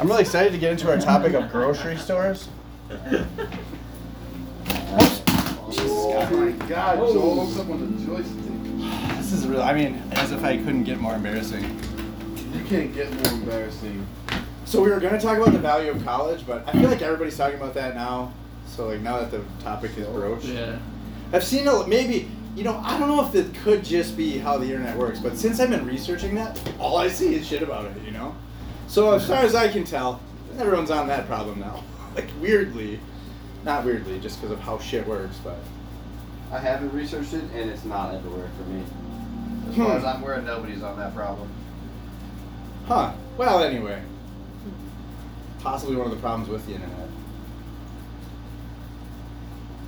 [0.00, 2.48] I'm really excited to get into our topic of grocery stores.
[5.70, 9.16] Oh my god, Joel woke up on the joystick.
[9.18, 11.64] This is really, I mean, as if I couldn't get more embarrassing.
[12.54, 14.06] You can't get more embarrassing.
[14.64, 17.02] So we were going to talk about the value of college, but I feel like
[17.02, 18.32] everybody's talking about that now.
[18.66, 20.78] So like now that the topic is broached, Yeah.
[21.32, 24.58] I've seen a, maybe you know I don't know if it could just be how
[24.58, 27.84] the internet works, but since I've been researching that, all I see is shit about
[27.86, 27.92] it.
[28.04, 28.34] You know.
[28.88, 30.20] So as far as I can tell,
[30.58, 31.84] everyone's on that problem now.
[32.16, 32.98] like weirdly,
[33.64, 35.58] not weirdly, just because of how shit works, but
[36.50, 38.82] I haven't researched it, and it's not everywhere for me.
[39.68, 39.84] As Hmm.
[39.84, 41.48] far as I'm aware, nobody's on that problem.
[42.86, 43.12] huh?
[43.36, 44.02] Well, anyway,
[45.60, 47.08] possibly one of the problems with the internet.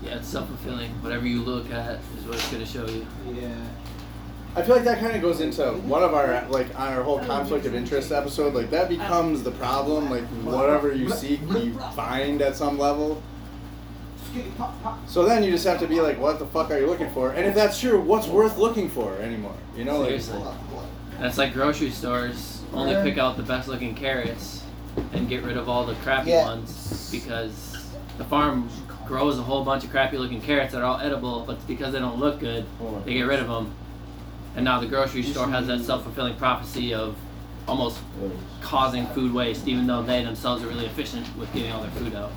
[0.02, 0.90] Yeah, it's self fulfilling.
[1.02, 3.06] Whatever you look at is what it's gonna show you.
[3.34, 3.54] Yeah.
[4.56, 7.20] I feel like that kind of goes into one of our like on our whole
[7.20, 8.52] conflict of interest episode.
[8.54, 10.10] Like that becomes the problem.
[10.10, 13.22] Like whatever you seek, you find at some level.
[15.06, 17.30] So then you just have to be like, what the fuck are you looking for?
[17.32, 19.54] And if that's true, what's worth looking for anymore?
[19.76, 20.42] You know, like Seriously.
[21.16, 24.62] And it's like grocery stores only pick out the best looking carrots
[25.12, 26.44] and get rid of all the crappy Yeah.
[26.44, 28.68] ones because the farm
[29.06, 31.98] grows a whole bunch of crappy looking carrots that are all edible, but because they
[31.98, 32.64] don't look good,
[33.04, 33.72] they get rid of them.
[34.56, 37.16] And now the grocery store has that self fulfilling prophecy of
[37.68, 37.98] almost
[38.60, 42.14] causing food waste, even though they themselves are really efficient with getting all their food
[42.14, 42.32] out.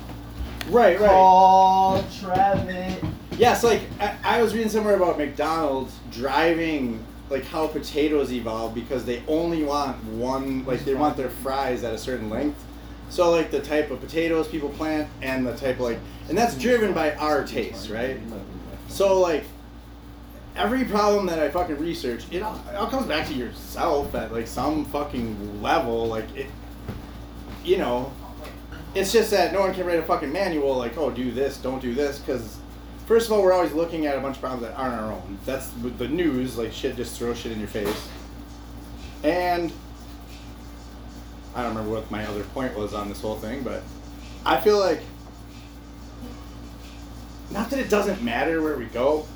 [0.68, 1.10] right, right.
[1.10, 3.02] Call Travis.
[3.36, 9.04] Yes, like I, I was reading somewhere about McDonald's driving like how potatoes evolve because
[9.04, 12.62] they only want one like they want their fries at a certain length.
[13.10, 16.56] So like the type of potatoes people plant and the type of like and that's
[16.56, 18.18] driven by our taste, right?
[18.88, 19.44] So like
[20.56, 24.32] every problem that I fucking research, it all, it all comes back to yourself at
[24.32, 26.06] like some fucking level.
[26.06, 26.46] Like it,
[27.64, 28.12] you know,
[28.94, 31.80] it's just that no one can write a fucking manual like, oh, do this, don't
[31.80, 32.58] do this, because
[33.06, 35.38] first of all, we're always looking at a bunch of problems that aren't our own.
[35.44, 35.68] That's
[35.98, 38.08] the news, like shit just throws shit in your face.
[39.22, 39.72] And
[41.54, 43.82] I don't remember what my other point was on this whole thing, but
[44.44, 45.00] I feel like
[47.50, 49.26] not that it doesn't matter where we go,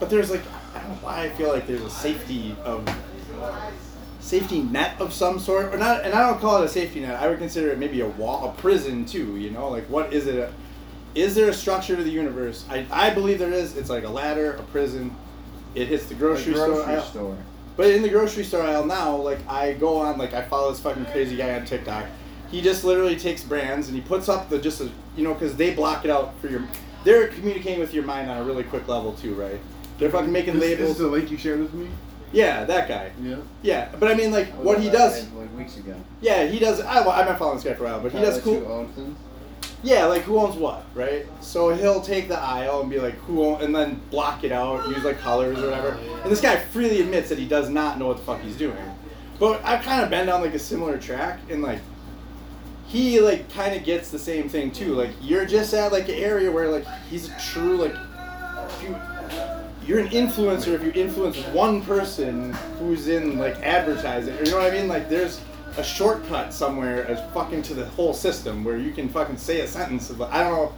[0.00, 0.42] but there's like
[0.74, 2.88] I don't know why I feel like there's a safety of
[4.20, 6.04] safety net of some sort, or not.
[6.04, 7.20] And I don't call it a safety net.
[7.20, 9.36] I would consider it maybe a wall, a prison too.
[9.36, 10.52] You know, like what is it?
[11.14, 12.64] Is there a structure to the universe?
[12.68, 13.76] I, I believe there is.
[13.76, 15.14] It's like a ladder, a prison.
[15.74, 16.88] It hits the grocery, A grocery store.
[16.88, 17.02] aisle.
[17.02, 17.36] store.
[17.76, 20.80] But in the grocery store aisle now, like I go on, like I follow this
[20.80, 22.06] fucking crazy guy on TikTok.
[22.50, 25.56] He just literally takes brands and he puts up the just a, you know because
[25.56, 26.62] they block it out for your.
[27.04, 29.60] They're communicating with your mind on a really quick level too, right?
[29.98, 30.90] They're fucking making This, this labels.
[30.92, 31.88] is the link you shared with me?
[32.32, 33.12] yeah, that guy.
[33.22, 33.36] Yeah.
[33.62, 35.30] Yeah, but I mean, like I what he on that does.
[35.32, 35.94] Like weeks ago.
[36.20, 36.80] Yeah, he does.
[36.80, 38.60] I, well, I've been following this guy for a while, but he does Tyler, cool.
[38.60, 39.16] Two Ownson.
[39.84, 41.26] Yeah, like who owns what, right?
[41.42, 44.88] So he'll take the aisle and be like, who own, and then block it out,
[44.88, 45.98] use like colors or whatever.
[46.00, 48.56] Oh, and this guy freely admits that he does not know what the fuck he's
[48.56, 48.76] doing.
[49.38, 51.80] But I've kind of been down like a similar track, and like
[52.86, 54.94] he like kind of gets the same thing too.
[54.94, 58.96] Like you're just at like an area where like he's a true like if you
[59.86, 64.58] you're an influencer if you influence one person who's in like advertising, or you know
[64.58, 64.88] what I mean?
[64.88, 65.40] Like there's
[65.76, 69.66] a shortcut somewhere as fucking to the whole system where you can fucking say a
[69.66, 70.08] sentence.
[70.10, 70.72] But I don't know.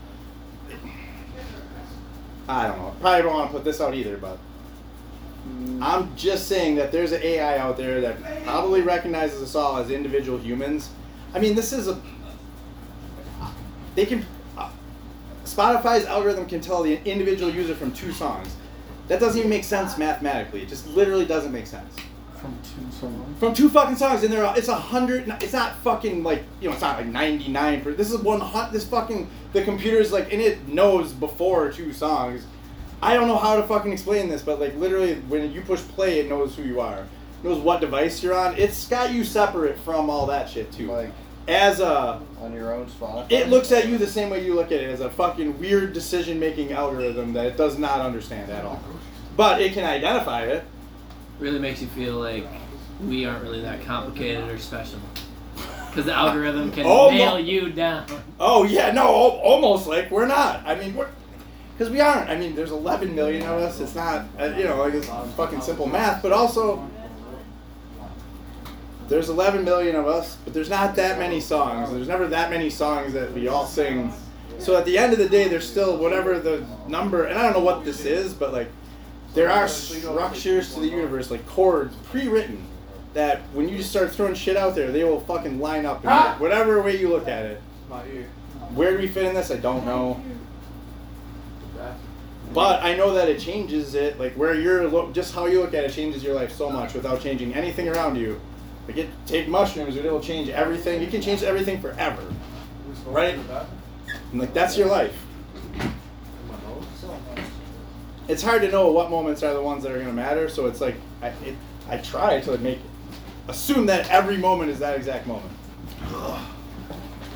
[2.49, 2.95] I don't know.
[3.01, 4.37] Probably don't want to put this out either, but
[5.81, 9.89] I'm just saying that there's an AI out there that probably recognizes us all as
[9.91, 10.89] individual humans.
[11.33, 11.99] I mean, this is a.
[13.95, 14.25] They can.
[14.57, 14.69] uh,
[15.45, 18.55] Spotify's algorithm can tell the individual user from two songs.
[19.07, 20.61] That doesn't even make sense mathematically.
[20.61, 21.95] It just literally doesn't make sense.
[22.35, 23.39] From two songs.
[23.39, 25.27] From two fucking songs, and they're it's a hundred.
[25.41, 26.73] It's not fucking like you know.
[26.73, 27.83] It's not like ninety nine.
[27.95, 28.71] This is one hot.
[28.71, 32.45] This fucking the computer is like, and it knows before two songs.
[33.01, 36.19] I don't know how to fucking explain this, but like literally, when you push play,
[36.19, 36.99] it knows who you are.
[36.99, 38.55] It knows what device you're on.
[38.57, 40.91] It's got you separate from all that shit too.
[40.91, 41.11] Like
[41.47, 43.31] As a, on your own Spotify.
[43.31, 45.93] it looks at you the same way you look at it as a fucking weird
[45.93, 48.81] decision making algorithm that it does not understand at all.
[49.37, 50.63] But it can identify it.
[51.39, 52.45] Really makes you feel like
[53.01, 54.99] we aren't really that complicated or special.
[55.89, 58.05] Because the algorithm can Oh, nail you down.
[58.39, 60.65] Oh yeah, no, al- almost like we're not.
[60.65, 61.07] I mean, we're
[61.77, 62.27] because we aren't.
[62.29, 63.79] I mean, there's 11 million of us.
[63.79, 66.23] It's not, uh, you know, like it's fucking simple math.
[66.23, 66.87] But also,
[69.07, 71.91] there's 11 million of us, but there's not that many songs.
[71.91, 74.11] There's never that many songs that we all sing.
[74.59, 77.53] So at the end of the day, there's still whatever the number, and I don't
[77.53, 78.69] know what this is, but like,
[79.37, 82.65] there are structures to the universe, like chords pre-written,
[83.13, 86.35] that when you just start throwing shit out there, they will fucking line up Ah!
[86.39, 87.61] whatever way you look at it.
[88.73, 89.51] Where do we fit in this?
[89.51, 90.19] I don't know.
[92.51, 95.75] But I know that it changes it, like where you're look, just how you look
[95.75, 98.41] at it changes your life so much without changing anything around you.
[98.87, 100.99] Like it, take mushrooms, it'll change everything.
[101.01, 102.23] You can change everything forever,
[103.05, 103.37] Right.
[104.31, 105.13] and like that's your life.
[108.27, 110.49] It's hard to know what moments are the ones that are gonna matter.
[110.49, 111.55] So it's like I, it,
[111.89, 112.79] I try to like make
[113.47, 115.51] assume that every moment is that exact moment.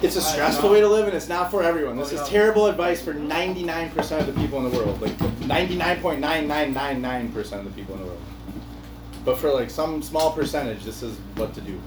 [0.01, 1.95] It's a stressful way to live, and it's not for everyone.
[1.95, 4.99] This is terrible advice for 99% of the people in the world.
[4.99, 8.21] Like 99.9999% of the people in the world.
[9.23, 11.79] But for like some small percentage, this is what to do.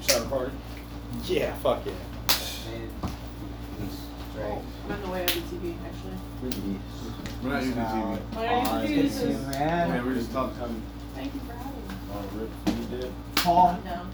[0.00, 0.52] Shower party.
[1.26, 1.92] Yeah, fuck yeah.
[4.36, 4.58] Right.
[4.84, 6.07] I'm on the way over TV actually.
[6.40, 6.50] We're
[7.50, 8.18] not using TV.
[8.32, 9.38] Why are you Good to see you.
[9.38, 10.06] Man, man.
[10.06, 10.82] we're just talking.
[11.14, 11.94] Thank you for having me.
[12.12, 13.12] Oh, Rip, you did.
[13.34, 13.68] Paul.
[13.68, 14.10] I'm down.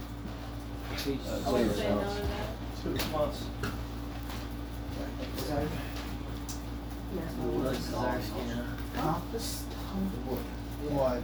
[0.95, 2.49] Uh, I wouldn't say no to that.
[2.83, 3.45] Two months.
[8.97, 9.13] Huh?
[10.89, 11.21] What?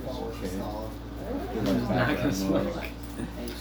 [1.88, 2.84] Not gonna smoke.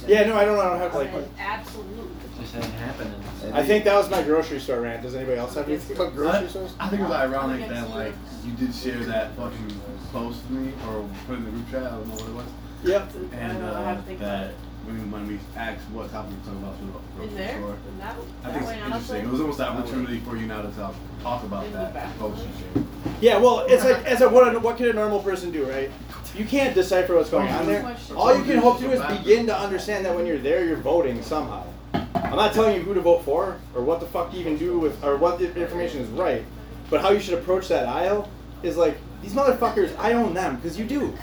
[0.07, 1.11] Yeah, no, I don't know how to like.
[1.37, 2.18] Absolutely.
[2.39, 3.13] Just ain't happening.
[3.53, 5.01] I think that was my grocery store rant.
[5.01, 6.73] Does anybody else have anything about grocery stores?
[6.79, 8.13] I think it was ironic that like
[8.45, 9.81] you did share that fucking
[10.11, 11.83] post with me or put in the group chat.
[11.83, 12.45] I don't know what it was.
[12.83, 13.11] Yep.
[13.33, 14.53] And uh, how think that
[14.85, 17.57] when, when we asked what topic we were talking about to the In grocery there?
[17.57, 19.25] store, that, I think way, it's interesting.
[19.25, 22.45] It was almost an opportunity for you now to talk talk about In that post
[22.45, 22.87] you shared.
[23.21, 25.91] Yeah, well, it's like as a what, a what can a normal person do, right?
[26.35, 27.97] You can't decipher what's going on there.
[28.15, 30.77] All you can hope to do is begin to understand that when you're there, you're
[30.77, 31.65] voting somehow.
[32.39, 34.79] I'm not telling you who to vote for or what the fuck to even do
[34.79, 36.45] with or what the information is right,
[36.89, 38.29] but how you should approach that aisle
[38.63, 39.93] is like these motherfuckers.
[39.97, 41.13] I own them because you do.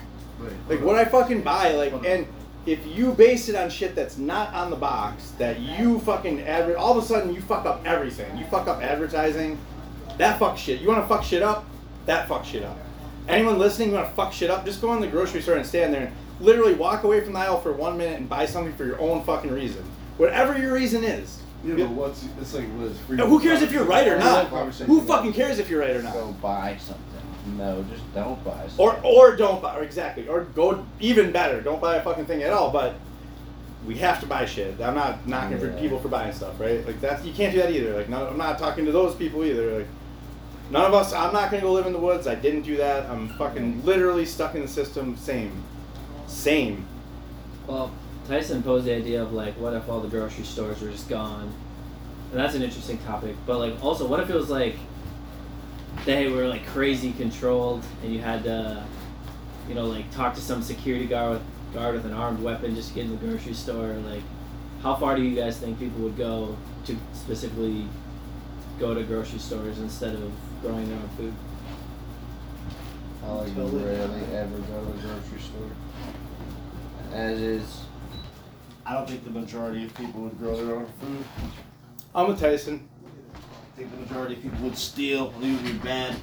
[0.69, 0.97] Like what.
[0.97, 2.27] I fucking buy, like, and
[2.67, 6.77] if you base it on shit that's not on the box, that you fucking adver-
[6.77, 8.37] all of a sudden you fuck up everything.
[8.37, 9.59] You fuck up advertising.
[10.19, 10.83] That fuck shit.
[10.83, 11.65] You want to fuck shit up?
[12.05, 12.77] That fuck shit up.
[13.27, 14.67] Anyone listening, you want to fuck shit up?
[14.67, 17.39] Just go in the grocery store and stand there and literally walk away from the
[17.39, 19.83] aisle for one minute and buy something for your own fucking reason,
[20.17, 21.41] whatever your reason is.
[21.65, 23.19] Yeah, but what's it's like what is free?
[23.19, 24.47] And who cares if you're right or not?
[24.49, 26.13] Who fucking cares if you're right or not?
[26.15, 27.05] Go buy something.
[27.57, 28.79] No, just don't buy something.
[28.79, 30.29] Or or don't buy or exactly.
[30.29, 31.61] Or go even better.
[31.61, 32.71] Don't buy a fucking thing at all.
[32.71, 32.97] But
[33.87, 34.81] we have to buy shit.
[34.81, 36.85] I'm not knocking for people for buying stuff, right?
[36.87, 37.97] Like that's you can't do that either.
[37.97, 39.79] Like no, I'm not talking to those people either.
[39.79, 39.89] Like
[40.71, 41.13] none of us.
[41.13, 42.27] I'm not gonna go live in the woods.
[42.27, 43.09] I didn't do that.
[43.09, 45.17] I'm fucking literally stuck in the system.
[45.17, 45.63] Same,
[46.27, 46.85] same.
[47.67, 47.93] Well,
[48.29, 51.53] Tyson posed the idea of like, what if all the grocery stores were just gone?
[52.31, 53.37] And that's an interesting topic.
[53.47, 54.77] But like, also, what if it was like
[56.05, 58.85] they were like crazy controlled, and you had to,
[59.69, 61.43] you know, like talk to some security guard with
[61.73, 63.95] guard with an armed weapon just to get in the grocery store?
[64.07, 64.23] Like,
[64.83, 66.57] how far do you guys think people would go
[66.87, 67.87] to specifically
[68.79, 70.33] go to grocery stores instead of
[70.63, 71.35] growing their own food?
[73.25, 75.71] I like rarely ever go to the grocery store.
[77.13, 77.86] As is,
[78.87, 81.25] I don't think the majority of people would grow their own food.
[82.15, 82.89] I'm with Tyson.
[83.35, 85.35] I think the majority of people would steal.
[85.43, 86.15] It would be bad.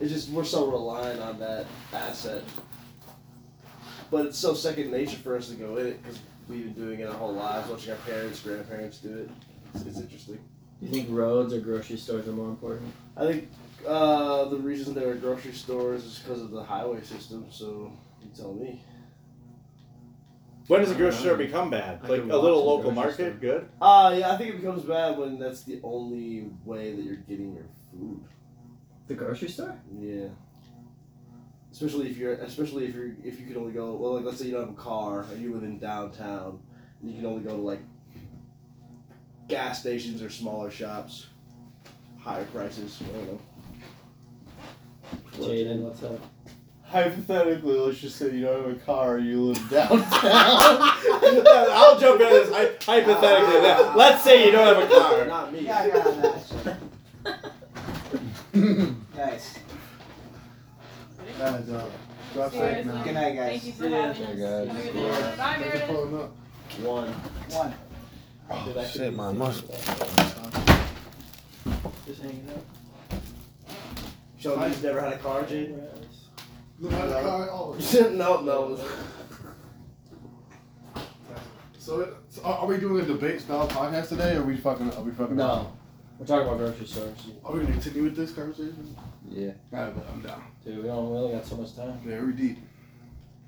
[0.00, 2.42] It's just we're so reliant on that asset.
[4.10, 6.18] But it's so second nature for us to go in it because
[6.48, 9.30] we've been doing it our whole lives, watching our parents, grandparents do it.
[9.74, 10.38] It's, it's interesting.
[10.80, 12.94] Do you think roads or grocery stores are more important?
[13.14, 13.50] I think
[13.86, 17.46] uh, the reason there are grocery stores is because of the highway system.
[17.50, 18.82] So you tell me.
[20.68, 22.00] When does a grocery store become bad?
[22.04, 23.68] I Like a little local the grocery market, good.
[23.80, 27.54] Uh, yeah, I think it becomes bad when that's the only way that you're getting
[27.54, 28.22] your food.
[29.06, 29.80] The grocery store?
[29.98, 30.28] Yeah.
[31.72, 33.94] Especially if you're, especially if you're, if you can only go.
[33.94, 36.60] Well, like let's say you don't have a car and you live in downtown,
[37.00, 37.80] and you can only go to like
[39.48, 41.28] gas stations or smaller shops,
[42.18, 43.00] higher prices.
[43.02, 43.40] I don't know.
[45.38, 46.20] Jaden, what's up?
[46.90, 50.00] Hypothetically, let's just say you don't have a car and you live downtown.
[50.22, 53.60] I'll jump in this hy- hypothetically.
[53.60, 55.26] Let- Let's say you don't have a car.
[55.26, 55.60] Not me.
[55.60, 56.36] Yeah, I got on that.
[58.54, 58.94] actually.
[59.14, 59.58] Guys,
[61.38, 61.90] Guys, uh,
[62.32, 63.04] drop See you guys safe now.
[63.04, 63.48] Good night, guys.
[63.50, 64.28] Thank you for See having us.
[64.28, 64.68] Hey, guys.
[64.68, 65.34] Have a good day.
[65.36, 66.30] Bye, Thanks Meredith.
[66.84, 67.08] One.
[67.50, 67.74] one.
[68.50, 69.68] oh, shit, my muscle.
[72.06, 73.20] Just hanging out.
[74.38, 75.74] Sean, you've never had a car, Jade?
[76.80, 77.48] Look at the car.
[77.50, 77.76] Oh,
[78.12, 78.78] no, no.
[81.78, 84.92] So, so are are we doing a debate style podcast today, or are we fucking?
[84.92, 85.36] Are we fucking?
[85.36, 85.72] No.
[86.18, 87.16] We're talking about grocery stores.
[87.44, 88.96] Are we gonna continue with this conversation?
[89.28, 89.52] Yeah.
[89.72, 90.42] Alright, I'm down.
[90.64, 91.98] Dude, we don't really got so much time.
[92.04, 92.58] Very deep.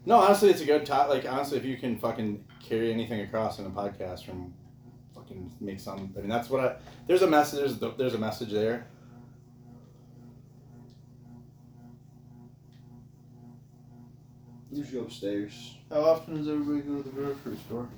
[0.06, 1.08] No, honestly, it's a good top.
[1.08, 4.54] Like honestly, if you can fucking carry anything across in a podcast from,
[5.14, 6.14] fucking make some.
[6.16, 6.76] I mean, that's what I.
[7.06, 7.78] There's a message.
[7.78, 8.86] There's, there's a message there.
[14.72, 15.74] Usually upstairs.
[15.90, 17.88] How often does everybody go to the grocery store?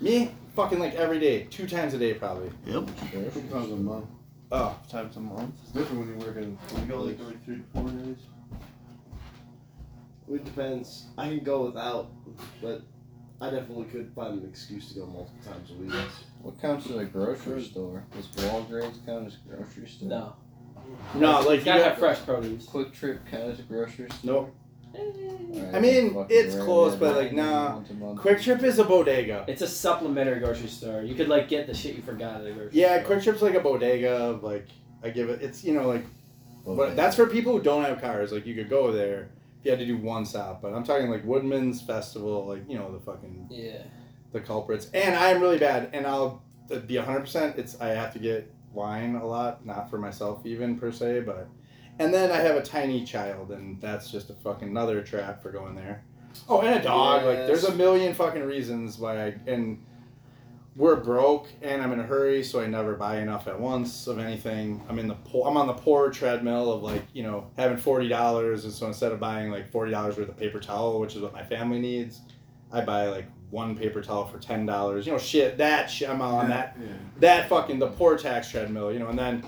[0.00, 2.50] Me, fucking like every day, two times a day probably.
[2.66, 2.88] Yep.
[3.32, 4.06] Sometimes a month.
[4.52, 5.54] Oh, Times a month.
[5.62, 6.56] It's different when you're working.
[6.70, 8.16] When you go like every three to four days.
[10.32, 11.06] It depends.
[11.18, 12.10] I can go without,
[12.62, 12.82] but
[13.40, 15.92] I definitely could find an excuse to go multiple times a week.
[16.40, 18.04] What counts as a grocery store?
[18.14, 20.08] Does Walgreens count as a grocery store?
[20.08, 20.36] No.
[21.14, 22.64] no, like You you gotta have fresh produce.
[22.66, 24.32] QuikTrip count as a grocery store?
[24.32, 24.54] Nope.
[24.96, 27.76] Alright, I mean, it's close, but, like, it nah.
[27.76, 28.20] once a month.
[28.20, 29.44] QuikTrip is a bodega.
[29.48, 31.02] It's a supplementary grocery store.
[31.02, 33.16] You could like get the shit you forgot at a grocery Yeah, store.
[33.16, 34.12] QuikTrip's like a bodega.
[34.16, 34.66] of, Like
[35.02, 35.42] I give it.
[35.42, 36.04] It's you know like,
[36.66, 38.32] but that's for people who don't have cars.
[38.32, 39.28] Like you could go there
[39.60, 40.60] if you had to do one stop.
[40.62, 42.46] But I'm talking like Woodman's Festival.
[42.46, 43.82] Like you know the fucking Yeah.
[44.32, 44.88] the culprits.
[44.94, 45.90] And I'm really bad.
[45.92, 46.42] And I'll
[46.86, 47.20] be 100.
[47.20, 51.20] percent It's I have to get wine a lot, not for myself even per se,
[51.20, 51.48] but.
[51.98, 55.50] And then I have a tiny child, and that's just a fucking another trap for
[55.52, 56.02] going there.
[56.48, 57.24] Oh, and a dog.
[57.24, 59.78] Like, there's a million fucking reasons why I and
[60.76, 64.18] we're broke, and I'm in a hurry, so I never buy enough at once of
[64.18, 64.82] anything.
[64.88, 68.08] I'm in the poor, I'm on the poor treadmill of like you know having forty
[68.08, 71.22] dollars, and so instead of buying like forty dollars worth of paper towel, which is
[71.22, 72.22] what my family needs,
[72.72, 75.06] I buy like one paper towel for ten dollars.
[75.06, 75.56] You know, shit.
[75.58, 76.10] That shit.
[76.10, 76.88] I'm on that Yeah.
[77.20, 79.44] that fucking the poor tax treadmill, you know, and then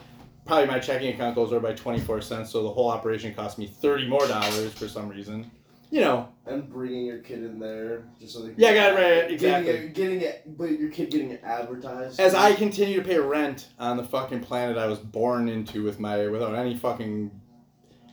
[0.47, 3.59] probably my checking account goes over by twenty four cents, so the whole operation cost
[3.59, 5.51] me thirty more dollars for some reason.
[5.89, 9.31] You know, And bringing your kid in there just so they Yeah, got it right,
[9.31, 9.73] exactly.
[9.73, 12.19] Getting it, getting it, but your kid getting it advertised.
[12.19, 16.01] as I continue to pay rent on the fucking planet I was born into with
[16.01, 17.31] my without any fucking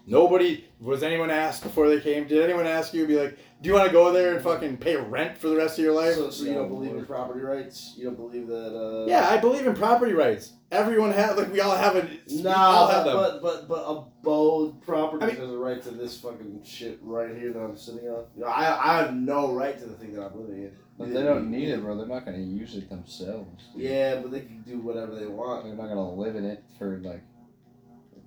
[0.06, 2.28] nobody was anyone asked before they came.
[2.28, 4.98] Did anyone ask you be like, do you want to go there and fucking pay
[4.98, 6.16] rent for the rest of your life?
[6.16, 7.94] So, so you don't believe in property rights?
[7.98, 8.78] You don't believe that?
[8.78, 10.52] Uh, yeah, I believe in property rights.
[10.70, 12.10] Everyone has like we all have it.
[12.30, 13.16] we No, all have them.
[13.16, 17.36] but but but abode property I mean- has a right to this fucking shit right
[17.38, 18.26] here that I'm sitting on.
[18.36, 20.72] You know, I I have no right to the thing that I'm living in.
[21.00, 21.98] But they don't need it, bro.
[21.98, 23.64] They're not gonna use it themselves.
[23.74, 23.82] dude.
[23.84, 25.64] Yeah, but they can do whatever they want.
[25.66, 27.24] They're not gonna live in it for like.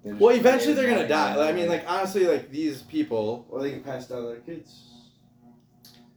[0.03, 1.09] Well, eventually they're gonna money.
[1.09, 1.49] die.
[1.49, 3.47] I mean, like honestly, like these people.
[3.51, 4.93] Or they can pass down their kids.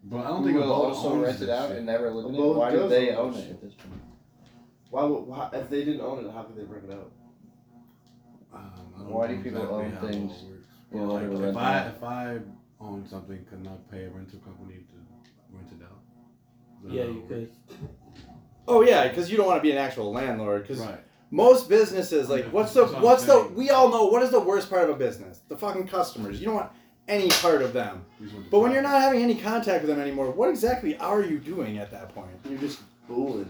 [0.10, 1.78] But I don't Who think will Abode also owns rent it this out shit.
[1.78, 2.40] and never live in it.
[2.40, 3.52] Abode Why do does they own own this it shit.
[3.52, 4.02] at this point?
[4.90, 6.32] Why would why, if they didn't own it?
[6.34, 7.12] How could they rent it out?
[8.54, 10.66] Um, I don't Why do know people exactly own how it things works.
[10.92, 12.38] Well, order like, if rent I if I
[12.82, 16.00] own something, can I pay a rental company to rent it out?
[16.84, 17.52] Is that Yeah, how you it could.
[18.68, 20.64] Oh yeah, because you don't want to be an actual landlord.
[20.64, 21.00] Because Right.
[21.30, 23.34] most businesses, like, Yeah, what's the that's what I'm what's the?
[23.44, 23.56] saying.
[23.56, 25.42] We all know what is the worst part of a business?
[25.50, 26.40] The fucking customers.
[26.40, 26.72] You don't want
[27.10, 28.06] any part of them.
[28.20, 30.50] You just want the But when you're not having any contact with them anymore, what
[30.50, 32.30] exactly are you doing at that point?
[32.50, 33.50] You're just booing.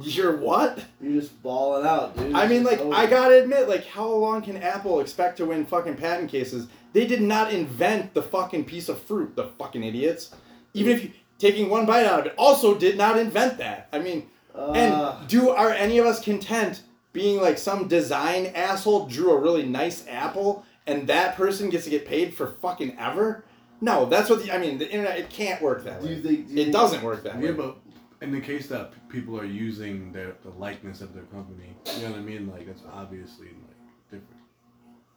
[0.00, 0.78] You're what?
[1.00, 2.34] You're just balling out, dude.
[2.34, 2.94] I mean, like, over.
[2.94, 6.66] I gotta admit, like, how long can Apple expect to win fucking patent cases?
[6.92, 10.34] They did not invent the fucking piece of fruit, the fucking idiots.
[10.74, 13.88] Even if you taking one bite out of it, also did not invent that.
[13.92, 16.82] I mean, Uh, and do are any of us content
[17.12, 21.90] being like some design asshole drew a really nice apple and that person gets to
[21.90, 23.44] get paid for fucking ever?
[23.80, 24.78] No, that's what the I mean.
[24.78, 26.22] The internet it can't work that do you way.
[26.22, 27.52] think do you It think- doesn't work that Yeah, way.
[27.52, 27.76] but
[28.20, 32.10] in the case that people are using their the likeness of their company, you know
[32.12, 32.48] what I mean?
[32.48, 33.76] Like that's obviously like
[34.10, 34.42] different.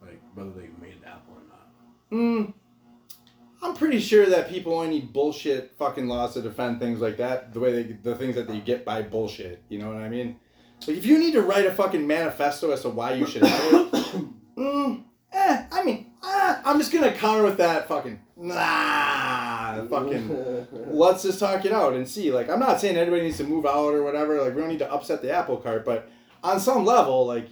[0.02, 1.68] Like whether they made Apple or not.
[2.12, 2.52] Mm,
[3.62, 7.52] I'm pretty sure that people only need bullshit fucking laws to defend things like that.
[7.54, 9.62] The way they, the things that they get by bullshit.
[9.68, 10.38] You know what I mean?
[10.86, 13.72] Like if you need to write a fucking manifesto as to why you should have
[13.72, 13.92] it,
[14.56, 15.04] mm,
[15.36, 20.66] eh, I mean, ah, I'm just gonna counter with that fucking nah, fucking.
[20.86, 22.32] Let's just talk it out and see.
[22.32, 24.40] Like I'm not saying everybody needs to move out or whatever.
[24.40, 26.08] Like we don't need to upset the apple cart, but
[26.42, 27.48] on some level, like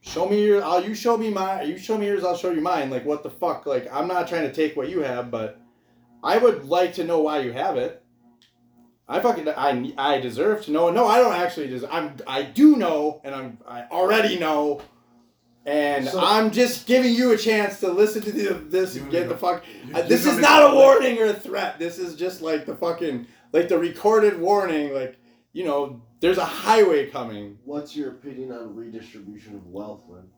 [0.00, 2.60] show me your I'll you show me my you show me yours, I'll show you
[2.60, 2.90] mine.
[2.90, 3.66] Like what the fuck?
[3.66, 5.60] Like I'm not trying to take what you have, but
[6.22, 8.02] I would like to know why you have it.
[9.08, 10.90] I fucking I I deserve to know.
[10.90, 11.90] No, I don't actually deserve.
[11.92, 14.80] I'm I do know, and I'm I already know,
[15.66, 19.28] and So- I'm just giving you a chance to listen to the, this and get
[19.28, 19.64] the fuck.
[19.86, 21.78] You- Uh, this is not a warning or a threat.
[21.78, 24.92] This is just like the fucking like the recorded warning.
[24.94, 25.18] Like
[25.52, 27.58] you know, there's a highway coming.
[27.64, 30.28] What's your opinion on redistribution of wealth, Lynn?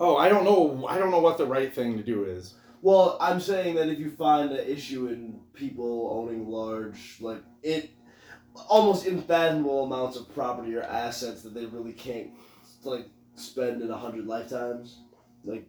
[0.00, 0.86] Oh, I don't know.
[0.88, 2.54] I don't know what the right thing to do is.
[2.80, 7.90] Well, I'm saying that if you find an issue in people owning large, like it,
[8.68, 12.30] almost unfathomable amounts of property or assets that they really can't
[12.84, 14.98] like spend in a hundred lifetimes.
[15.44, 15.66] Like,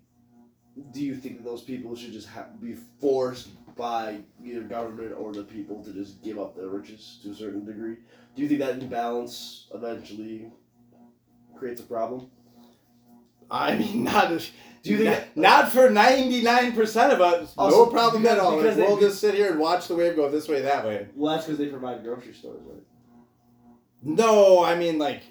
[0.92, 5.34] do you think that those people should just ha- be forced by either government or
[5.34, 7.96] the people to just give up their riches to a certain degree?
[8.36, 10.52] Do you think that imbalance eventually
[11.58, 12.30] creates a problem?
[13.50, 14.30] I mean, not.
[14.84, 17.54] Do you think not, that- not for ninety nine percent of us?
[17.58, 18.58] Also, no problem because- at all.
[18.62, 21.08] Like, we'll just sit here and watch the wave go this way, that way.
[21.16, 22.84] Well, that's because they provide grocery stores, right?
[24.02, 25.24] No, I mean like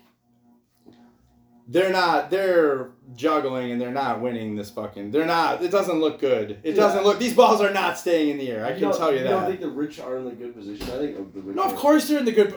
[1.68, 6.18] they're not they're juggling and they're not winning this fucking they're not it doesn't look
[6.20, 6.58] good.
[6.62, 6.82] It Yeah.
[6.82, 8.64] doesn't look these balls are not staying in the air.
[8.64, 9.48] I can don't- tell you You don't that.
[9.48, 10.86] think the rich are in a good position?
[10.90, 11.56] I think the rich.
[11.56, 12.54] No, of course they're in the good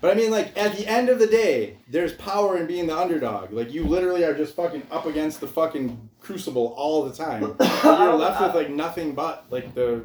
[0.00, 2.96] but I mean like at the end of the day, there's power in being the
[2.96, 3.52] underdog.
[3.52, 7.40] Like you literally are just fucking up against the fucking crucible all the time.
[7.84, 10.04] You're left with like nothing but like the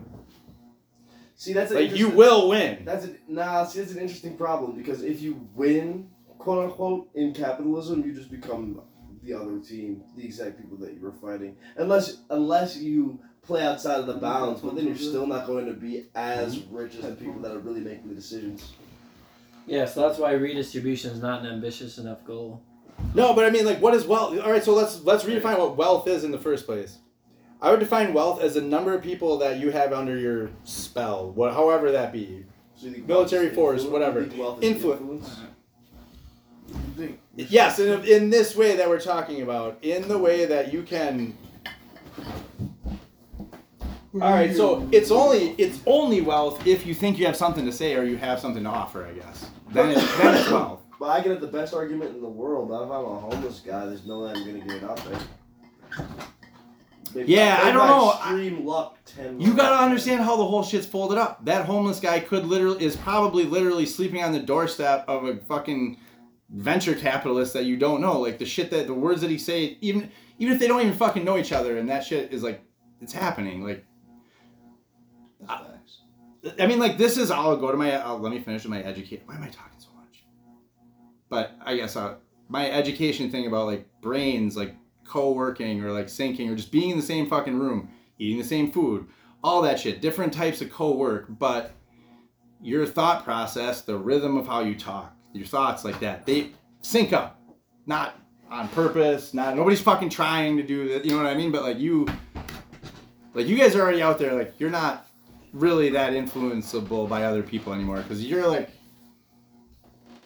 [1.36, 2.84] See, that's like you will win.
[2.86, 3.63] That's a, nah.
[3.65, 8.31] See, that's an interesting problem because if you win, quote unquote, in capitalism, you just
[8.31, 8.81] become
[9.22, 11.55] the other team, the exact people that you were fighting.
[11.77, 15.74] Unless unless you play outside of the bounds, but then you're still not going to
[15.74, 18.72] be as rich as the people that are really making the decisions.
[19.67, 22.63] Yeah, so that's why redistribution is not an ambitious enough goal.
[23.13, 24.38] No, but I mean, like, what is wealth?
[24.39, 26.98] All right, so let's let's redefine what wealth is in the first place.
[27.62, 31.31] I would define wealth as the number of people that you have under your spell,
[31.31, 32.46] what, however that be.
[32.75, 34.22] So you think Military force, whatever.
[34.22, 35.39] you think wealth is Influ- influence?
[36.70, 37.20] You think?
[37.36, 41.38] Yes, in, in this way that we're talking about, in the way that you can.
[44.16, 47.72] All right, so it's only it's only wealth if you think you have something to
[47.72, 49.06] say or you have something to offer.
[49.06, 50.82] I guess then it's, then it's wealth.
[51.00, 52.70] But I get the best argument in the world.
[52.70, 53.86] Not if I'm a homeless guy.
[53.86, 56.08] There's no way I'm gonna get it out there.
[57.16, 58.12] Maybe Yeah, by- I don't by know.
[58.12, 58.98] Extreme luck.
[59.06, 59.40] Ten.
[59.40, 61.46] You gotta understand how the whole shit's folded up.
[61.46, 65.96] That homeless guy could literally is probably literally sleeping on the doorstep of a fucking
[66.51, 68.20] venture capitalist that you don't know.
[68.20, 70.94] Like the shit that the words that he say, even even if they don't even
[70.94, 72.63] fucking know each other, and that shit is like
[73.01, 73.63] it's happening.
[73.63, 73.86] Like
[75.48, 76.01] Facts.
[76.60, 77.32] I mean, like this is.
[77.32, 77.91] I'll go to my.
[78.01, 79.24] I'll, let me finish with my education.
[79.25, 80.24] Why am I talking so much?
[81.29, 82.16] But I guess uh,
[82.48, 86.98] my education thing about like brains, like co-working or like syncing or just being in
[86.98, 89.07] the same fucking room, eating the same food,
[89.44, 90.01] all that shit.
[90.01, 91.72] Different types of co-work, but
[92.62, 97.13] your thought process, the rhythm of how you talk, your thoughts like that, they sync
[97.13, 97.42] up.
[97.85, 99.33] Not on purpose.
[99.33, 101.05] Not nobody's fucking trying to do that.
[101.05, 101.51] You know what I mean?
[101.51, 102.07] But like you,
[103.33, 104.33] like you guys are already out there.
[104.33, 105.07] Like you're not
[105.53, 108.70] really that influenceable by other people anymore because you're like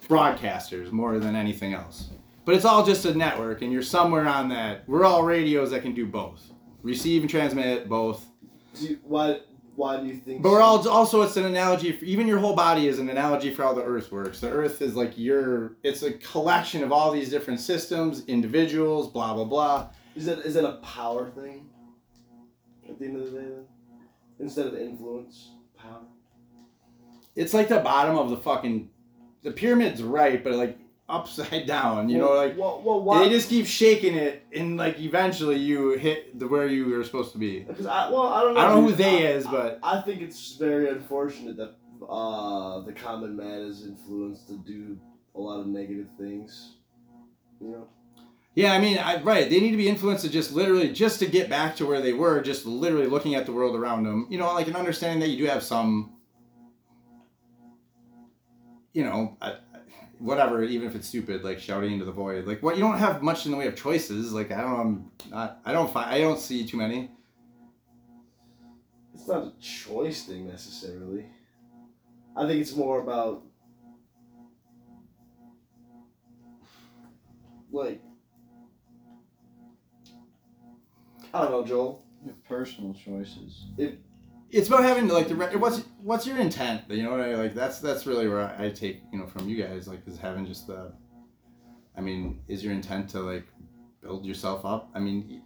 [0.07, 2.09] broadcasters more than anything else.
[2.45, 4.87] But it's all just a network, and you're somewhere on that.
[4.87, 8.25] We're all radios that can do both, receive and transmit both.
[8.75, 8.99] Do you?
[9.75, 10.43] Why do you think?
[10.43, 11.91] But we're all also it's an analogy.
[11.93, 14.39] For, even your whole body is an analogy for how the Earth works.
[14.39, 15.77] The Earth is like your.
[15.83, 19.89] It's a collection of all these different systems, individuals, blah blah blah.
[20.15, 21.69] Is that is that a power thing?
[22.87, 23.65] At the end of the day, then,
[24.39, 26.01] instead of influence, power.
[27.35, 28.89] It's like the bottom of the fucking.
[29.41, 30.77] The pyramid's right, but like
[31.09, 32.09] upside down.
[32.09, 33.23] You know, like well, well why?
[33.23, 37.31] they just keep shaking it, and like eventually you hit the where you were supposed
[37.33, 37.59] to be.
[37.59, 38.59] Because I well I don't know.
[38.59, 41.75] I don't know who they I- is, but- I, I think it's very unfortunate that
[42.07, 44.97] uh, the common man is influenced to do
[45.35, 46.73] a lot of negative things.
[47.61, 47.87] You know.
[48.55, 49.49] Yeah, I mean, I, right.
[49.49, 52.13] They need to be influenced to just literally just to get back to where they
[52.13, 54.27] were, just literally looking at the world around them.
[54.29, 56.13] You know, like an understanding that you do have some,
[58.93, 59.55] you know, I-
[60.23, 62.47] whatever, even if it's stupid, like shouting into the void.
[62.47, 64.31] Like, what you don't have much in the way of choices.
[64.31, 67.11] Like, I don't, I'm not, I don't find, I don't see too many.
[69.13, 71.25] It's not a choice thing necessarily.
[72.35, 73.43] I think it's more about
[77.71, 78.01] like
[81.33, 82.05] I don't know, Joel.
[82.23, 83.65] You have personal choices.
[84.53, 86.83] It's about having like the re- what's what's your intent?
[86.87, 89.49] You know, what I, like that's that's really where I, I take you know from
[89.49, 90.93] you guys like is having just the.
[91.97, 93.47] I mean, is your intent to like
[94.01, 94.91] build yourself up?
[94.93, 95.41] I mean,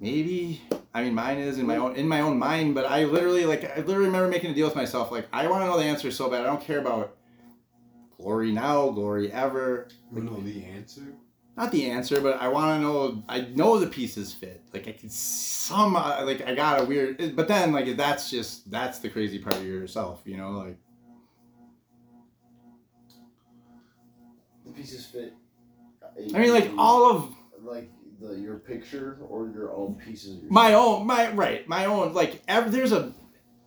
[0.00, 0.62] maybe.
[0.94, 3.64] I mean, mine is in my own in my own mind, but I literally like
[3.64, 5.12] I literally remember making a deal with myself.
[5.12, 6.40] Like, I want to know the answer so bad.
[6.40, 7.16] I don't care about
[8.16, 9.88] glory now, glory ever.
[10.14, 11.14] You know the answer?
[11.56, 13.22] Not the answer, but I want to know.
[13.28, 14.62] I know the pieces fit.
[14.72, 17.36] Like I can some uh, like I got a weird.
[17.36, 20.22] But then like that's just that's the crazy part of yourself.
[20.24, 20.76] You know, like
[24.66, 25.34] The pieces fit.
[26.34, 27.90] I mean, like all of like
[28.20, 30.42] the your picture or your own pieces.
[30.42, 33.12] Of my own my right my own like ev- there's a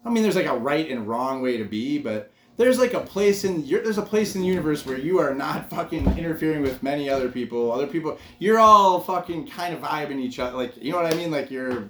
[0.05, 2.99] i mean there's like a right and wrong way to be but there's like a
[2.99, 6.61] place in you're, there's a place in the universe where you are not fucking interfering
[6.61, 7.71] with many other people.
[7.71, 10.57] Other people, you're all fucking kind of vibing each other.
[10.57, 11.31] Like you know what I mean?
[11.31, 11.89] Like you're.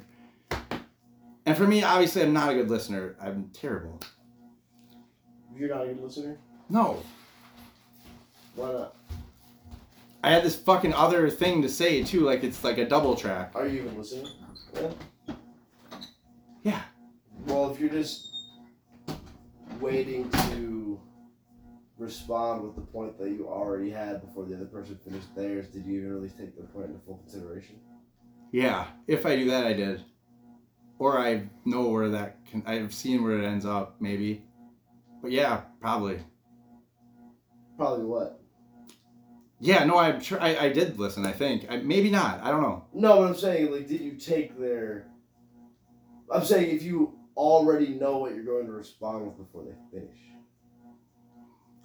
[1.45, 3.15] And for me, obviously, I'm not a good listener.
[3.21, 4.01] I'm terrible.
[5.55, 6.37] You're not a good listener.
[6.69, 7.01] No,
[8.55, 8.95] Why not?
[10.23, 12.21] I had this fucking other thing to say too.
[12.21, 13.51] Like it's like a double track.
[13.55, 14.27] Are you even listening?
[14.75, 14.91] Yeah.
[16.63, 16.81] Yeah.
[17.45, 18.36] Well, if you're just
[19.79, 20.99] waiting to
[21.97, 25.85] respond with the point that you already had before the other person finished theirs, did
[25.85, 27.79] you even really take their point into full consideration?
[28.51, 30.03] Yeah, if I do that, I did.
[30.99, 32.63] Or I know where that can.
[32.65, 34.43] I've seen where it ends up, maybe.
[35.21, 36.19] But yeah, probably.
[37.77, 38.39] Probably what?
[39.59, 41.25] Yeah, no, I'm sure I, I did listen.
[41.25, 42.41] I think I, maybe not.
[42.43, 42.85] I don't know.
[42.93, 45.07] No, but I'm saying, like, did you take their.
[46.31, 50.17] I'm saying if you already know what you're going to respond with before they finish.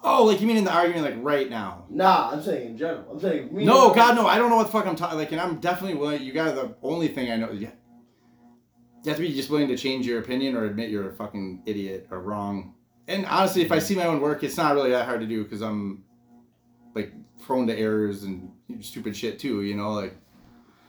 [0.05, 1.85] Oh, like you mean in the argument, like right now?
[1.89, 3.05] Nah, I'm saying in general.
[3.09, 3.55] I'm saying.
[3.55, 4.27] me No, God, no.
[4.27, 5.17] I don't know what the fuck I'm talking.
[5.17, 6.21] Like, and I'm definitely willing.
[6.21, 7.51] You got the only thing I know.
[7.51, 7.69] Yeah,
[9.03, 11.63] you have to be just willing to change your opinion or admit you're a fucking
[11.65, 12.73] idiot or wrong.
[13.07, 13.85] And honestly, if I mm-hmm.
[13.85, 16.03] see my own work, it's not really that hard to do because I'm
[16.95, 19.61] like prone to errors and stupid shit too.
[19.61, 20.17] You know, like.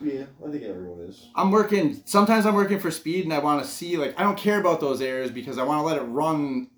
[0.00, 1.28] Yeah, I think everyone is.
[1.34, 2.02] I'm working.
[2.04, 4.80] Sometimes I'm working for speed, and I want to see like I don't care about
[4.80, 6.68] those errors because I want to let it run.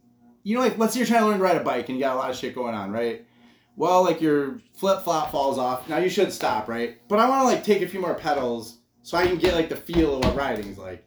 [0.43, 2.05] You know, like let's say you're trying to learn to ride a bike and you
[2.05, 3.27] got a lot of shit going on, right?
[3.75, 5.89] Well, like your flip flop falls off.
[5.89, 6.99] Now you should stop, right?
[7.09, 9.69] But I want to like take a few more pedals so I can get like
[9.69, 11.05] the feel of what riding's like.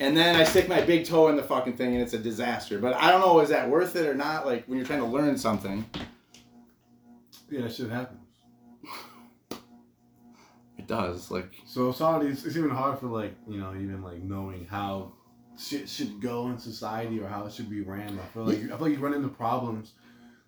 [0.00, 2.78] And then I stick my big toe in the fucking thing, and it's a disaster.
[2.78, 4.46] But I don't know, is that worth it or not?
[4.46, 5.84] Like when you're trying to learn something,
[7.50, 8.20] Yeah, that shit happens.
[10.88, 11.30] Does.
[11.30, 15.12] Like So it's it's it's even hard for like you know even like knowing how
[15.58, 18.18] shit should go in society or how it should be ran.
[18.18, 19.92] I feel like you, I feel like you run into problems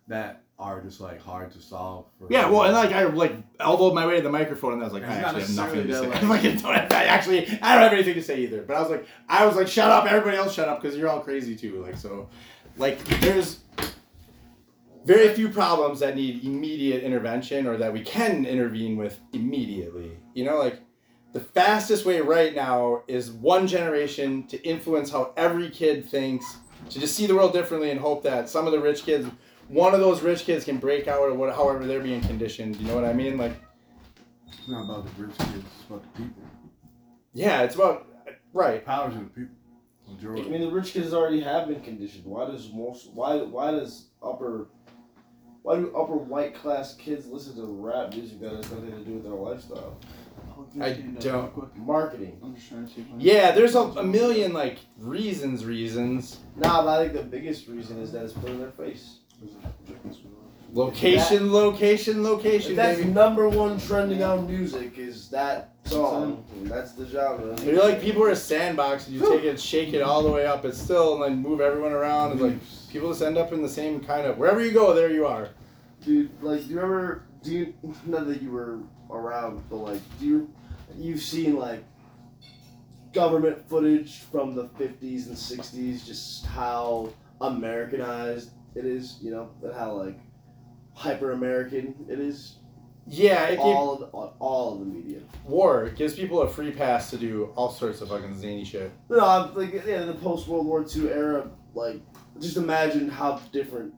[0.07, 2.05] that are just like hard to solve.
[2.19, 4.85] For Yeah, well, and like I like elbowed my way to the microphone, and I
[4.85, 6.07] was like, I actually have nothing to say.
[6.07, 8.61] necessarily I fucking don't have, I actually, I don't have anything to say either.
[8.61, 11.09] But I was like, I was like, shut up, everybody else, shut up, because you're
[11.09, 11.81] all crazy too.
[11.83, 12.29] Like so,
[12.77, 13.60] like there's
[15.05, 20.17] very few problems that need immediate intervention or that we can intervene with immediately.
[20.33, 20.81] You know, like
[21.33, 26.57] the fastest way right now is one generation to influence how every kid thinks,
[26.89, 29.27] to just see the world differently and hope that some of the rich kids,
[29.69, 32.75] one of those rich kids can break out or what, however they're being conditioned.
[32.77, 33.37] You know what I mean?
[33.37, 33.53] Like,
[34.47, 35.65] It's not about the rich kids.
[35.79, 36.43] It's about the people.
[37.33, 38.07] yeah, it's about
[38.53, 38.85] right.
[38.85, 39.55] Powers of the people.
[40.23, 42.25] I mean, the rich kids already have been conditioned.
[42.25, 43.11] Why does most?
[43.13, 43.37] Why?
[43.37, 44.67] Why does upper?
[45.63, 49.13] Why do upper white class kids listen to rap music that has nothing to do
[49.13, 49.97] with their lifestyle?
[50.81, 51.77] I don't.
[51.77, 52.39] Marketing.
[52.41, 56.39] I'm just trying to see Yeah, there's a, a million like reasons, reasons.
[56.55, 59.17] Nah, but I think the biggest reason is that it's put in their face.
[60.73, 63.11] Location, location, location, that's baby.
[63.11, 66.45] number one trending on music is that song.
[66.63, 67.59] That's the genre.
[67.61, 70.45] You're like people are a sandbox and you take it, shake it all the way
[70.45, 72.31] up, it's still, and then move everyone around.
[72.31, 72.57] and like
[72.91, 75.49] people just end up in the same kind of wherever you go, there you are.
[76.03, 77.23] Dude, like, do you remember?
[77.43, 77.73] Do you?
[78.05, 80.53] Not that you were around, but like, do you?
[80.97, 81.83] You've seen like
[83.13, 89.17] government footage from the '50s and '60s, just how Americanized it is.
[89.21, 90.19] You know, and how like
[90.93, 92.55] hyper American it is.
[93.07, 94.05] Yeah, it gave All of the,
[94.39, 95.21] all of the media.
[95.45, 95.89] war.
[95.89, 98.91] Gives people a free pass to do all sorts of fucking zany shit.
[99.09, 101.49] No, I'm like yeah, the post World War II era.
[101.73, 102.01] Like,
[102.39, 103.93] just imagine how different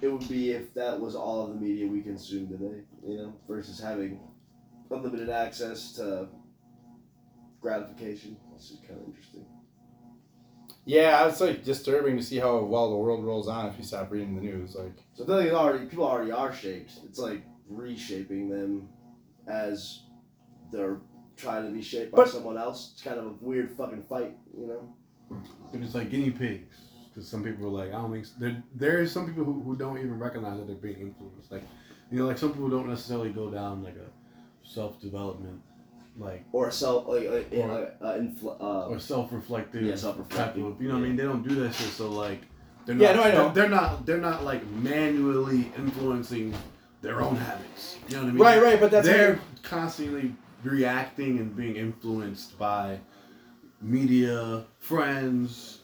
[0.00, 2.82] it would be if that was all of the media we consume today.
[3.06, 4.20] You know, versus having
[4.90, 6.28] unlimited access to
[7.60, 8.36] gratification.
[8.54, 9.44] This is kind of interesting.
[10.84, 14.10] Yeah, it's like disturbing to see how well the world rolls on if you stop
[14.12, 14.76] reading the news.
[14.76, 16.92] Like, So I feel like already people already are shaped.
[17.04, 18.88] It's like reshaping them
[19.48, 20.02] as
[20.70, 21.00] they're
[21.36, 22.92] trying to be shaped by But- someone else.
[22.92, 25.40] It's kind of a weird fucking fight, you know.
[25.72, 26.76] They're just like guinea pigs.
[27.16, 28.26] Because some people are like, I don't think.
[28.38, 31.50] There, there is some people who, who don't even recognize that they're being influenced.
[31.50, 31.62] Like,
[32.12, 35.62] you know, like some people don't necessarily go down like a self development,
[36.18, 39.80] like Or self like like, Or- uh, uh, infl- uh, or self reflective.
[39.80, 40.58] Yeah, self-reflective.
[40.78, 41.16] You know what I mean?
[41.16, 41.88] They don't do that shit.
[41.88, 42.42] So like,
[42.84, 43.02] they're not.
[43.02, 43.44] Yeah, no, I know.
[43.44, 44.04] They're, they're not.
[44.06, 46.54] They're not like manually influencing
[47.00, 47.96] their own habits.
[48.08, 48.42] You know what I mean?
[48.42, 53.00] right, right, but that's they're constantly reacting and being influenced by
[53.80, 55.80] media, friends,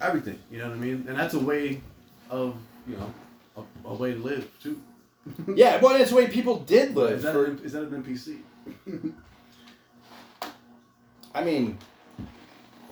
[0.00, 0.38] everything.
[0.50, 1.04] You know what I mean?
[1.08, 1.80] And that's a way
[2.30, 3.12] of you know
[3.56, 4.80] a, a way to live too.
[5.54, 5.80] yeah.
[5.80, 7.18] Well, it's the way people did live.
[7.18, 8.38] Is that, for- an, is that an NPC?
[11.34, 11.78] I mean,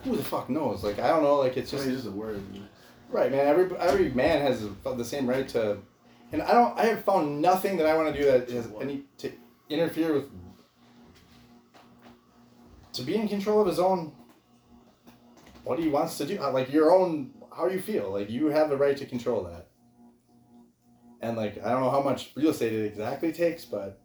[0.04, 0.82] who the fuck knows?
[0.82, 1.36] Like, I don't know.
[1.36, 2.42] Like, it's It's just just a word.
[2.52, 2.68] man.
[3.10, 3.46] Right, man.
[3.46, 5.76] Every every man has the same right to,
[6.32, 6.76] and I don't.
[6.78, 9.30] I have found nothing that I want to do that is any to
[9.68, 10.30] interfere with.
[12.94, 14.12] To be in control of his own.
[15.64, 18.68] What he wants to do, uh, like your own, how you feel, like you have
[18.68, 19.68] the right to control that.
[21.20, 24.00] And like I don't know how much real estate it exactly takes, but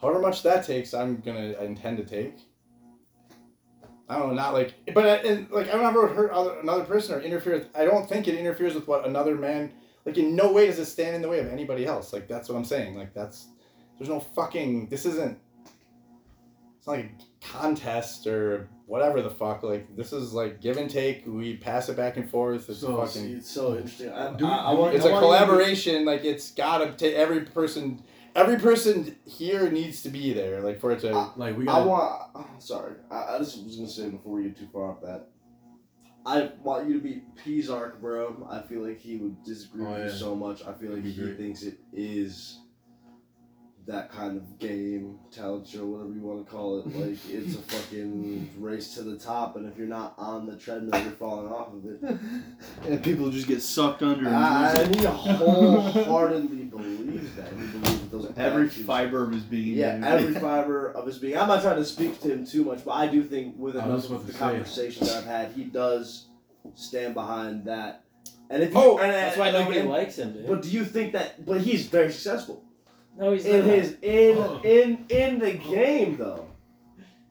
[0.00, 2.36] however much that takes, I'm gonna I intend to take.
[4.08, 7.14] I don't know, not like, but I, and, like I've never hurt other, another person
[7.14, 7.54] or interfere.
[7.54, 9.72] With, I don't think it interferes with what another man.
[10.04, 12.12] Like in no way does it stand in the way of anybody else.
[12.12, 12.96] Like that's what I'm saying.
[12.96, 13.48] Like that's
[13.98, 14.88] there's no fucking.
[14.88, 15.38] This isn't.
[16.78, 19.62] It's not like a contest or whatever the fuck.
[19.62, 21.24] Like this is like give and take.
[21.26, 22.68] We pass it back and forth.
[22.68, 23.36] It's So, fucking.
[23.36, 24.10] It's so interesting.
[24.10, 26.04] I, Do- I, I want, It's I a want you to- collaboration.
[26.04, 28.02] Like it's gotta take every person.
[28.34, 30.60] Every person here needs to be there.
[30.60, 31.12] Like for it to.
[31.16, 31.88] Uh, Like we got I got.
[31.88, 32.22] want.
[32.36, 35.28] oh, sorry, I, I just was gonna say before we get too far off that.
[36.26, 38.46] I want you to be Pizark, bro.
[38.50, 40.60] I feel like he would disagree Oh, with you so much.
[40.62, 42.58] I feel like That'd he thinks it is
[43.88, 46.86] that kind of game, talent show, whatever you want to call it.
[46.94, 51.00] Like it's a fucking race to the top, and if you're not on the treadmill,
[51.02, 52.20] you're falling off of it.
[52.86, 54.26] And people just get sucked under.
[54.26, 57.48] and I, lose he wholeheartedly believes that.
[57.48, 59.76] He believes that those every actions- fiber of his being.
[59.78, 61.36] Yeah, every fiber of his being.
[61.38, 63.84] I'm not trying to speak to him too much, but I do think with I
[63.86, 64.38] enough of the to say.
[64.38, 66.28] conversations that I've had, he does
[66.74, 68.04] stand behind that.
[68.50, 70.46] And if you, Oh, and, That's why and- nobody and- likes him, dude.
[70.46, 71.44] But do you think that?
[71.46, 72.64] But he's very successful
[73.18, 73.74] no, he's in not.
[73.74, 74.60] his in Oh.
[74.64, 76.46] in in the game though.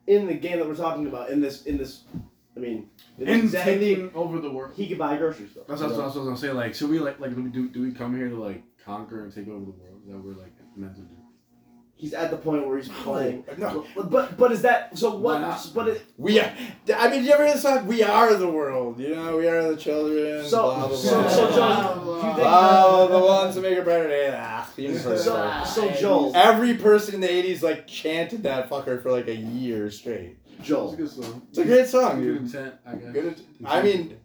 [0.06, 2.04] In the game that we're talking about, in this in this,
[2.56, 4.72] I mean, in this in taking over the world.
[4.74, 5.64] he could buy a grocery store.
[5.68, 6.50] That's what, that's what I was gonna say.
[6.52, 9.34] Like, should we like like do do, do we come here to like conquer and
[9.34, 10.00] take over the world?
[10.06, 11.16] Is that we're like meant to do?
[11.98, 13.44] He's at the point where he's playing.
[13.58, 13.84] No.
[13.96, 15.16] But, but but is that so?
[15.16, 15.40] What?
[15.40, 15.68] not?
[15.74, 16.48] But it, We are.
[16.96, 17.88] I mean, you ever hear the song?
[17.88, 19.00] We are the world.
[19.00, 20.46] You know, we are the children.
[20.48, 21.28] So- blah, blah, so- blah.
[21.28, 24.32] so, John, do you Blah, the ones to make a better day.
[24.40, 29.02] Ah, you just so, so Joel, Every person in the '80s like chanted that fucker
[29.02, 30.36] for like a year straight.
[30.56, 31.42] It's Joel, a good song.
[31.50, 33.12] It's a great song, Good intent, I guess.
[33.12, 33.26] Good.
[33.26, 34.16] at- I mean,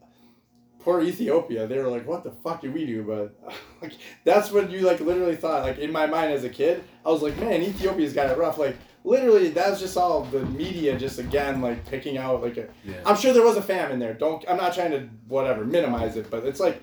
[0.83, 1.65] poor Ethiopia.
[1.67, 3.93] They were like, "What the fuck did we do?" But like,
[4.23, 5.63] that's what you like literally thought.
[5.63, 8.57] Like in my mind as a kid, I was like, "Man, Ethiopia's got it rough."
[8.57, 12.67] Like literally, that's just all the media just again like picking out like a.
[12.85, 12.95] Yeah.
[13.05, 14.13] I'm sure there was a famine there.
[14.13, 14.43] Don't.
[14.47, 16.81] I'm not trying to whatever minimize it, but it's like.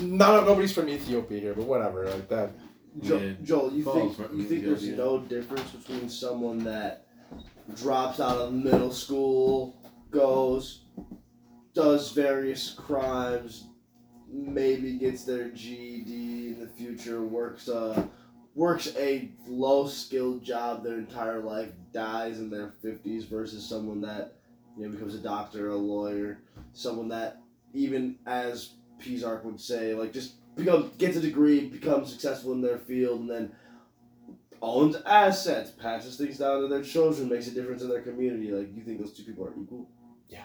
[0.00, 2.50] None of nobody's from Ethiopia here, but whatever, like that.
[3.00, 3.32] Jo- Yeah.
[3.42, 7.06] Joel, you Falls think for- you think there's no difference between someone that
[7.74, 9.76] drops out of middle school,
[10.10, 10.81] goes,
[11.74, 13.68] does various crimes,
[14.30, 18.08] maybe gets their GED in the future, works a
[18.54, 24.34] works a low skilled job their entire life, dies in their fifties, versus someone that
[24.76, 26.38] you know becomes a doctor, a lawyer,
[26.72, 27.40] someone that
[27.74, 32.78] even as Pizark would say, like just become gets a degree, becomes successful in their
[32.78, 33.52] field, and then
[34.60, 38.50] owns assets, passes things down to their children, makes a difference in their community.
[38.50, 39.88] Like you think those two people are equal?
[40.28, 40.44] Yeah.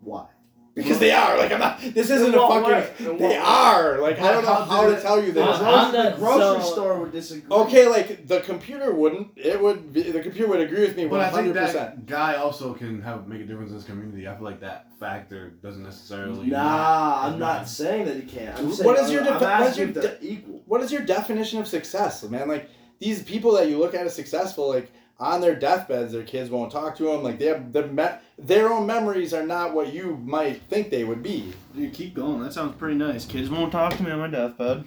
[0.00, 0.26] Why?
[0.72, 1.80] Because they are like I'm not.
[1.80, 3.18] This isn't a fucking.
[3.18, 5.56] They are like I don't know How how to tell you The, this.
[5.60, 7.50] Uh, the grocery so- store would disagree.
[7.50, 9.32] Okay, like the computer wouldn't.
[9.36, 9.92] It would.
[9.92, 13.02] Be, the computer would agree with me But one I think that guy also can
[13.02, 14.28] have make a difference in his community.
[14.28, 16.46] I feel like that factor doesn't necessarily.
[16.46, 17.54] Nah, I'm Nah.
[17.56, 18.56] not saying that he can't.
[18.56, 20.62] I'm saying What is your defi- what's your if they're equal.
[20.66, 22.46] What is your definition of success, man?
[22.46, 26.50] Like these people that you look at as successful, like on their deathbeds, their kids
[26.50, 27.22] won't talk to them.
[27.22, 31.04] Like they have the me- their own memories are not what you might think they
[31.04, 31.52] would be.
[31.76, 32.42] Dude, keep going.
[32.42, 33.26] That sounds pretty nice.
[33.26, 34.84] Kids won't talk to me on my deathbed.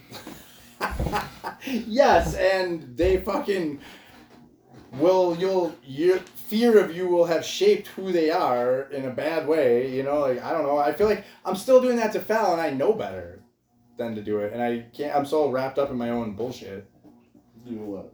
[1.65, 3.79] yes, and they fucking
[4.93, 5.37] will.
[5.37, 9.95] You'll your fear of you will have shaped who they are in a bad way.
[9.95, 10.79] You know, like I don't know.
[10.79, 12.53] I feel like I'm still doing that to Fallon.
[12.53, 13.43] And I know better
[13.97, 15.15] than to do it, and I can't.
[15.15, 16.89] I'm so wrapped up in my own bullshit.
[17.67, 18.13] Do what?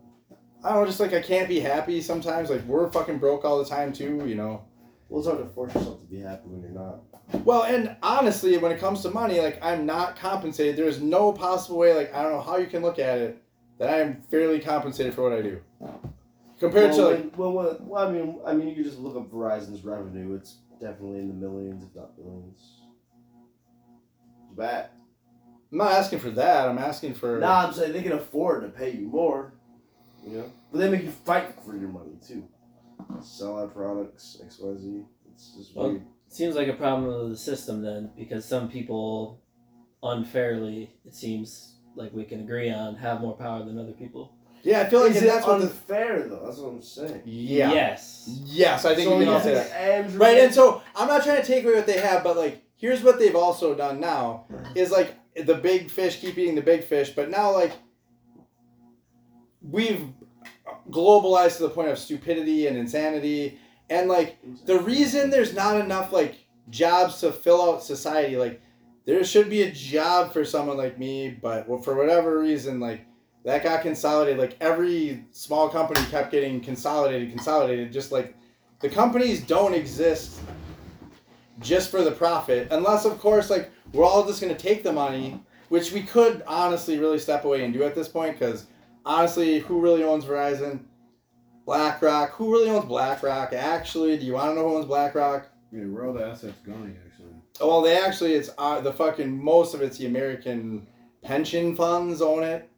[0.64, 2.50] I don't know, just like I can't be happy sometimes.
[2.50, 4.66] Like we're fucking broke all the time too, you know.
[5.08, 7.00] Well, it's hard to force yourself to be happy when you're not.
[7.46, 10.76] Well, and honestly, when it comes to money, like I'm not compensated.
[10.76, 11.94] There's no possible way.
[11.94, 13.42] Like I don't know how you can look at it
[13.80, 15.62] that I am fairly compensated for what I do.
[16.60, 19.00] Compared well, to like, when- well, well, well, I mean, I mean, you can just
[19.00, 20.36] look up Verizon's revenue.
[20.36, 22.82] It's definitely in the millions, if not billions.
[24.58, 24.90] Bad.
[25.72, 26.68] I'm not asking for that.
[26.68, 27.40] I'm asking for.
[27.40, 29.54] Nah, I'm saying they can afford to pay you more.
[30.26, 32.48] You know, but they make you fight for your money too.
[33.22, 35.04] Sell our products, X, Y, Z.
[35.34, 36.04] It's just Well, weird.
[36.28, 39.42] Seems like a problem of the system then, because some people
[40.04, 44.34] unfairly, it seems like we can agree on, have more power than other people.
[44.62, 45.68] Yeah, I feel like Is that's what the.
[45.68, 46.42] unfair though?
[46.46, 47.22] That's what I'm saying.
[47.26, 47.72] Yeah.
[47.72, 48.30] Yes.
[48.46, 49.82] Yes, I think so we you can all say think that.
[49.82, 52.62] Andrew, Right, and so I'm not trying to take away what they have, but like
[52.76, 56.84] here's what they've also done now is like the big fish keep eating the big
[56.84, 57.72] fish, but now like
[59.62, 60.08] we've
[60.90, 63.60] globalized to the point of stupidity and insanity.
[63.90, 66.36] And like the reason there's not enough like
[66.70, 68.62] jobs to fill out society like
[69.06, 73.06] there should be a job for someone like me but for whatever reason like
[73.44, 74.40] that got consolidated.
[74.40, 77.92] Like every small company kept getting consolidated consolidated.
[77.92, 78.36] Just like
[78.80, 80.40] the companies don't exist
[81.60, 84.94] just for the profit unless of course like we're all just going to take the
[84.94, 88.68] money which we could honestly really step away and do at this point because
[89.06, 90.82] honestly who really owns verizon
[91.66, 95.86] blackrock who really owns blackrock actually do you want to know who owns blackrock Yeah,
[95.86, 97.30] where are all the assets going actually?
[97.62, 100.88] Oh, well, they actually, it's uh, the fucking most of it's the American
[101.22, 102.70] pension funds own it.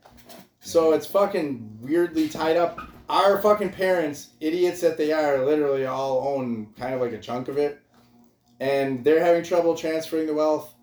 [0.60, 2.80] So it's fucking weirdly tied up.
[3.08, 7.48] Our fucking parents, idiots that they are, literally all own kind of like a chunk
[7.48, 7.80] of it.
[8.60, 10.74] And they're having trouble transferring the wealth.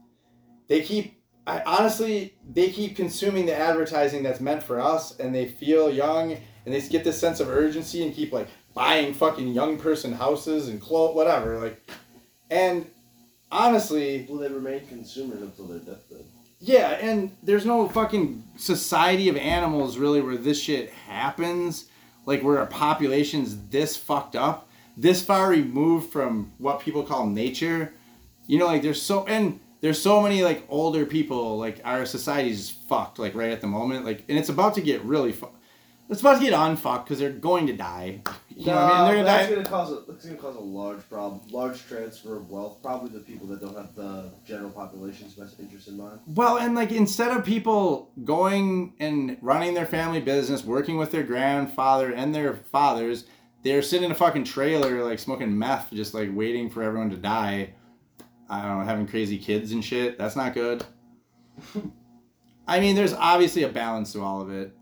[0.69, 1.18] They keep,
[1.49, 6.33] I honestly, they keep consuming the advertising that's meant for us and they feel young
[6.33, 10.69] and they get this sense of urgency and keep like buying fucking young person houses
[10.69, 11.59] and clothes, whatever.
[11.59, 11.91] Like,
[12.51, 12.87] and
[13.51, 16.25] honestly, Will they remain consumers until their deathbed?
[16.61, 21.87] yeah, and there's no fucking society of animals really where this shit happens.
[22.27, 27.95] Like where our population's this fucked up, this far removed from what people call nature.
[28.47, 31.59] You know, like there's so and there's so many like older people.
[31.59, 33.19] Like our society's fucked.
[33.19, 34.05] Like right at the moment.
[34.05, 35.55] Like and it's about to get really fucked.
[36.11, 38.23] It's about to get unfucked because they're going to die.
[38.59, 39.07] You know what I mean?
[39.07, 39.55] They're gonna that's die.
[39.55, 42.83] gonna cause a that's gonna cause a large problem, large transfer of wealth.
[42.83, 46.19] Probably the people that don't have the general population's best interest in mind.
[46.27, 51.23] Well, and like instead of people going and running their family business, working with their
[51.23, 53.27] grandfather and their fathers,
[53.63, 57.17] they're sitting in a fucking trailer, like smoking meth, just like waiting for everyone to
[57.17, 57.75] die.
[58.49, 60.17] I don't know, having crazy kids and shit.
[60.19, 60.85] That's not good.
[62.67, 64.75] I mean, there's obviously a balance to all of it.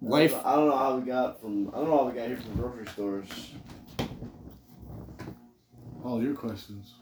[0.00, 0.34] Life.
[0.44, 1.68] I don't know how we got from.
[1.70, 3.28] I don't know how we got here from grocery stores.
[6.04, 6.94] All your questions.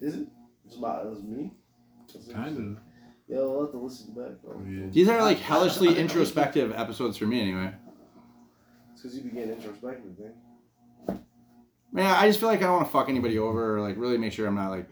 [0.00, 0.28] Is it?
[0.64, 1.52] It's about it was me.
[2.32, 2.82] Kind of.
[3.28, 4.40] Yeah, we'll have to listen back.
[4.42, 4.56] Bro.
[4.56, 4.86] Oh, yeah.
[4.90, 7.74] These are like hellishly introspective episodes for me, anyway.
[8.92, 10.32] It's because you began introspective, man.
[11.96, 14.18] Man, I just feel like I don't want to fuck anybody over or like really
[14.18, 14.86] make sure I'm not like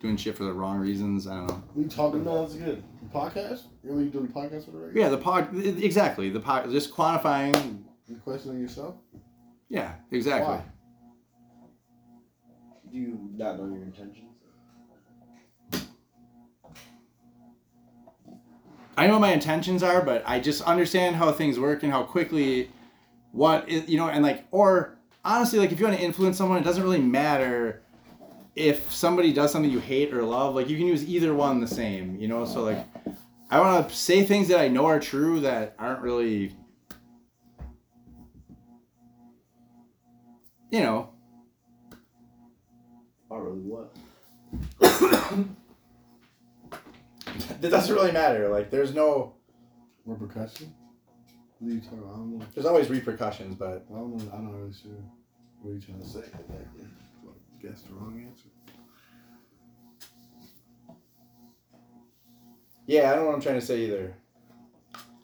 [0.00, 1.28] doing shit for the wrong reasons.
[1.28, 1.62] I don't know.
[1.76, 2.82] We talking No, that's good.
[3.14, 3.62] podcast?
[3.84, 4.98] Really you doing the podcast with already?
[4.98, 5.54] Yeah, the pod.
[5.56, 6.30] Exactly.
[6.30, 6.68] The pod.
[6.72, 7.84] Just quantifying.
[8.08, 8.96] You questioning yourself?
[9.68, 10.56] Yeah, exactly.
[10.56, 10.64] Why?
[12.90, 14.24] Do you not know your intentions?
[18.96, 22.02] I know what my intentions are, but I just understand how things work and how
[22.02, 22.72] quickly
[23.30, 26.58] what is, you know, and like, or honestly, like if you want to influence someone,
[26.58, 27.82] it doesn't really matter
[28.56, 30.54] if somebody does something you hate or love.
[30.54, 32.44] Like you can use either one the same, you know.
[32.44, 32.84] So like,
[33.50, 36.54] I want to say things that I know are true that aren't really,
[40.70, 41.10] you know,
[43.30, 43.94] Not really what?
[47.62, 48.48] it doesn't really matter.
[48.48, 49.34] Like there's no,
[50.06, 50.72] Repercussion?
[51.58, 52.12] What are you talking about?
[52.12, 52.46] I don't know.
[52.54, 54.32] there's always repercussions, but I don't know.
[54.32, 54.92] I'm not really sure
[55.60, 56.20] what you trying to say.
[56.20, 56.84] exactly.
[57.60, 58.48] Guess the wrong answer.
[62.86, 64.14] Yeah, I don't know what I'm trying to say either.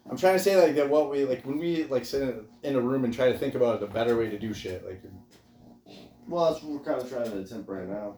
[0.09, 2.75] I'm trying to say like that what we like when we like sit in, in
[2.75, 4.85] a room and try to think about a better way to do shit.
[4.85, 5.01] Like
[6.27, 8.17] Well, that's what we're kind of trying to attempt right now.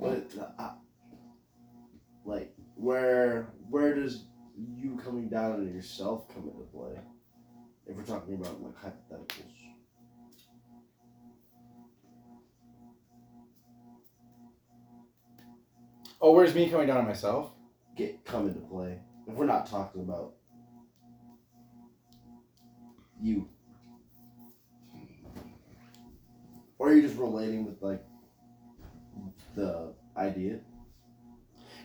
[0.00, 0.26] But
[0.58, 0.70] uh,
[2.24, 4.24] like, where where does
[4.56, 6.98] you coming down on yourself come into play?
[7.88, 9.54] If we're talking about like hypotheticals.
[16.20, 17.52] oh, where's me coming down on myself?
[17.98, 18.96] get come into play
[19.26, 20.34] if we're not talking about
[23.20, 23.48] you
[26.78, 28.04] or are you're just relating with like
[29.56, 30.60] the idea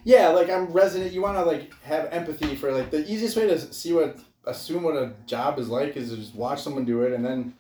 [0.04, 1.14] Yeah, like I'm resident.
[1.14, 4.84] You want to like have empathy for like the easiest way to see what assume
[4.84, 7.54] what a job is like is to just watch someone do it and then,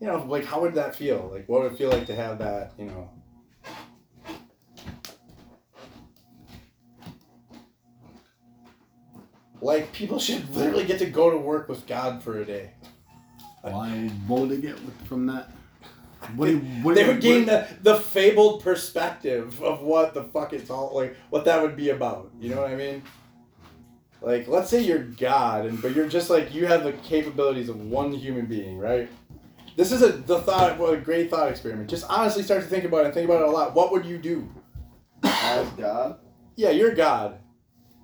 [0.00, 1.30] you know, like how would that feel?
[1.32, 2.72] Like what would it feel like to have that?
[2.78, 3.10] You know.
[9.62, 12.70] Like people should literally get to go to work with God for a day.
[13.62, 14.08] Why?
[14.26, 15.50] What would they get from that?
[16.36, 20.70] What do what They would gain the, the fabled perspective of what the fuck it's
[20.70, 22.30] all like, what that would be about.
[22.40, 23.02] You know what I mean?
[24.22, 27.80] Like, let's say you're God, and but you're just like you have the capabilities of
[27.80, 29.08] one human being, right?
[29.76, 31.88] This is a the thought, what a great thought experiment.
[31.88, 33.74] Just honestly start to think about it and think about it a lot.
[33.74, 34.48] What would you do?
[35.22, 36.18] As God?
[36.56, 37.38] Yeah, you're God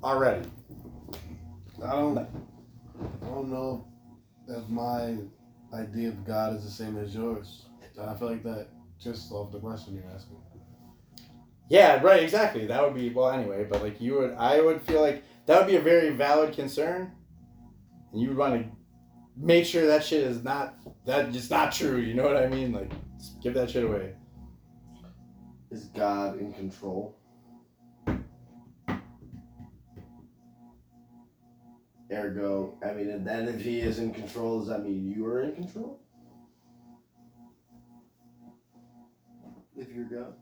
[0.02, 0.48] already.
[1.84, 2.18] I don't.
[2.18, 3.86] I don't know
[4.48, 5.16] if my
[5.74, 7.66] idea of God is the same as yours.
[8.00, 10.38] I feel like that just solved the question you're asking.
[11.68, 12.66] Yeah, right, exactly.
[12.66, 15.66] That would be well anyway, but like you would I would feel like that would
[15.66, 17.12] be a very valid concern.
[18.12, 18.68] And you would want to
[19.36, 22.72] make sure that shit is not that just not true, you know what I mean?
[22.72, 22.92] Like
[23.42, 24.14] give that shit away.
[25.70, 27.16] Is God in control?
[32.12, 35.42] Ergo, I mean, and then if he is in control, does that mean you are
[35.42, 36.00] in control?
[39.76, 40.34] If you're God?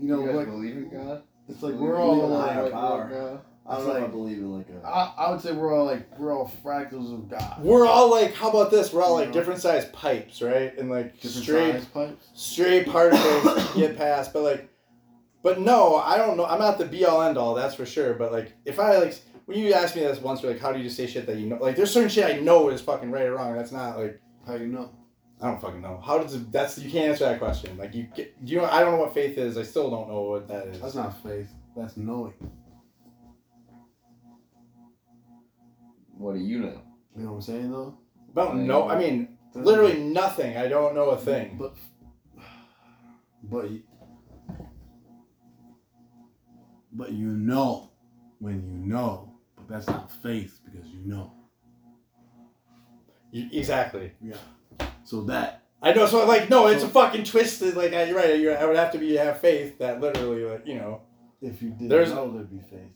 [0.00, 1.22] You know, you guys like believe in God?
[1.48, 3.42] it's like we're all a like, higher like, power.
[3.66, 3.72] God.
[3.72, 4.86] I don't It's know if I believe in like a.
[4.86, 7.62] I, I would say we're all like we're all fractals of God.
[7.62, 8.92] We're all like how about this?
[8.92, 9.32] We're all like Yeah.
[9.32, 10.76] different sized pipes, right?
[10.78, 12.28] And like Different straight size pipes.
[12.34, 14.68] straight particles get past, but like,
[15.42, 16.44] but no, I don't know.
[16.46, 18.14] I'm not the be all end all, that's for sure.
[18.14, 20.78] But like, if I like, when you asked me this once, you're like, how do
[20.78, 21.56] you just say shit that you know?
[21.56, 23.54] Like, there's certain shit I know is fucking right or wrong.
[23.54, 24.90] That's not like, How you know?
[25.42, 26.00] I don't fucking know.
[26.02, 27.76] How does it, that's you can't answer that question.
[27.76, 29.58] Like, you get, you know, I don't know what faith is.
[29.58, 30.80] I still don't know what that is.
[30.80, 31.48] That's not faith.
[31.76, 32.32] That's knowing.
[36.24, 36.80] What do you know?
[37.14, 37.98] You know what I'm saying though?
[38.34, 38.88] I don't know.
[38.88, 40.56] I mean, literally nothing.
[40.56, 41.58] I don't know a thing.
[41.58, 41.74] But
[43.42, 43.82] but you,
[46.94, 47.90] but you know
[48.38, 51.30] when you know, but that's not faith because you know.
[53.30, 54.12] You, exactly.
[54.22, 54.36] Yeah.
[55.04, 56.06] So that I know.
[56.06, 57.76] So like, no, it's a fucking twisted.
[57.76, 58.40] Like, you're right.
[58.40, 61.02] You're, I would have to be have faith that literally, like, you know.
[61.42, 62.92] if you didn't There's- know, there'd be faith.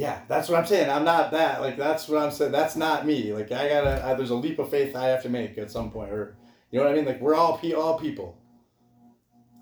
[0.00, 0.88] Yeah, that's what I'm saying.
[0.88, 1.60] I'm not that.
[1.60, 2.52] Like that's what I'm saying.
[2.52, 3.34] That's not me.
[3.34, 4.02] Like I gotta.
[4.06, 6.36] I, there's a leap of faith I have to make at some point, or
[6.70, 7.04] you know what I mean.
[7.04, 8.38] Like we're all pe- all people.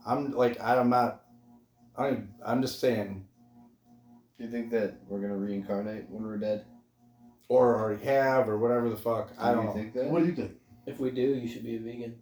[0.07, 1.23] I'm like I'm not.
[1.97, 3.27] I'm I'm just saying,
[4.39, 6.65] Do you think that we're gonna reincarnate when we're dead?
[7.51, 9.33] or already have, or whatever the fuck.
[9.39, 9.75] I Do don't you know.
[9.75, 10.05] think that?
[10.05, 10.53] What do you think?
[10.87, 12.15] If we do, you should be a vegan.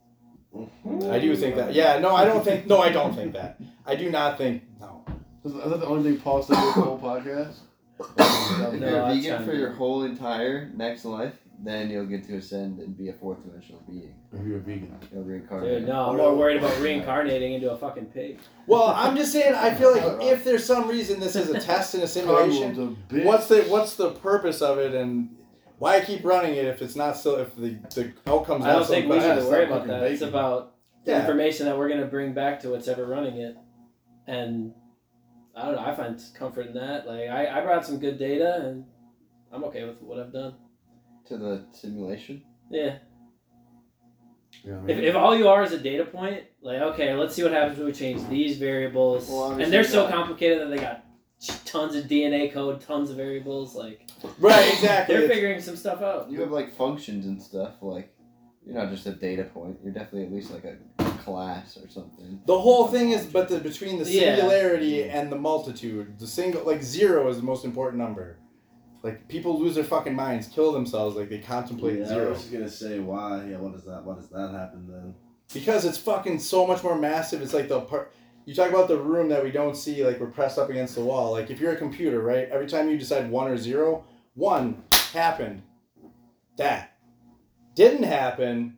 [0.54, 1.10] Mm-hmm.
[1.10, 1.74] I do think that.
[1.74, 2.66] Yeah, no, I don't think.
[2.66, 3.60] No, I don't think that.
[3.84, 4.62] I do not think.
[4.80, 5.04] No.
[5.44, 7.56] Is is that the only thing Paul said this whole podcast?
[7.98, 12.26] If No, you're a I vegan for your whole entire next life, then you'll get
[12.28, 14.14] to ascend and be a fourth dimensional being.
[14.32, 14.94] If you're a vegan.
[15.12, 15.78] You'll reincarnate.
[15.80, 18.40] Dude, no, I'm more worried about reincarnating into a fucking pig.
[18.66, 19.54] Well, I'm just saying.
[19.54, 22.96] I feel like if there's some reason this is a test and a simulation, Carl,
[23.08, 23.24] the bitch.
[23.24, 25.30] what's the what's the purpose of it and
[25.78, 28.88] why keep running it if it's not still if the the outcomes I don't not
[28.88, 29.36] think so we bad?
[29.36, 30.00] need to worry about that.
[30.00, 30.28] fucking It's bacon.
[30.34, 30.74] about
[31.04, 33.56] the information that we're gonna bring back to whatever running it,
[34.26, 34.72] and
[35.56, 35.80] I don't know.
[35.84, 37.06] I find comfort in that.
[37.06, 38.84] Like I, I brought some good data, and
[39.52, 40.54] I'm okay with what I've done.
[41.28, 42.42] To the simulation.
[42.70, 42.98] Yeah.
[44.64, 47.34] Yeah, I If, mean, if all you are is a data point, like okay, let's
[47.34, 50.12] see what happens when we change these variables, Well, and they're so not.
[50.12, 51.04] complicated that they got
[51.64, 53.74] tons of DNA code, tons of variables.
[53.74, 55.14] Like Right, exactly.
[55.14, 56.30] they're It's- figuring some stuff out.
[56.30, 57.74] You have like functions and stuff.
[57.82, 58.12] Like
[58.64, 59.78] you're not just a data point.
[59.82, 60.76] You're definitely at least like a
[61.26, 62.40] class or something.
[62.46, 64.36] The whole thing is, but the between the Yeah.
[64.36, 68.38] singularity and the multitude, the single like zero is the most important number.
[69.02, 72.38] Like people lose their fucking minds, kill themselves, like they contemplate Yeah, I zero was
[72.40, 73.44] just gonna say why.
[73.50, 74.04] Yeah, what does that?
[74.04, 75.14] What does that happen then?
[75.54, 77.40] because it's fucking so much more massive.
[77.42, 78.12] It's like the part.
[78.46, 81.02] You talk about the room that we don't see, like we're pressed up against the
[81.04, 81.30] wall.
[81.32, 82.48] Like if you're a computer, right?
[82.50, 84.04] Every time you decide one or zero,
[84.34, 85.62] one happened.
[86.56, 86.96] That
[87.74, 88.75] didn't happen.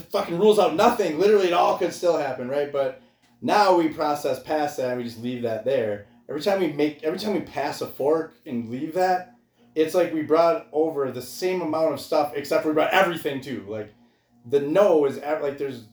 [0.00, 1.18] Fucking rules out nothing.
[1.18, 2.72] Literally, it all could still happen, right?
[2.72, 3.02] But
[3.42, 6.06] now we process past that and we just leave that there.
[6.28, 9.34] Every time we make, every time we pass a fork and leave that,
[9.74, 13.64] it's like we brought over the same amount of stuff, except we brought everything too.
[13.68, 13.94] Like
[14.48, 15.84] the no is like there's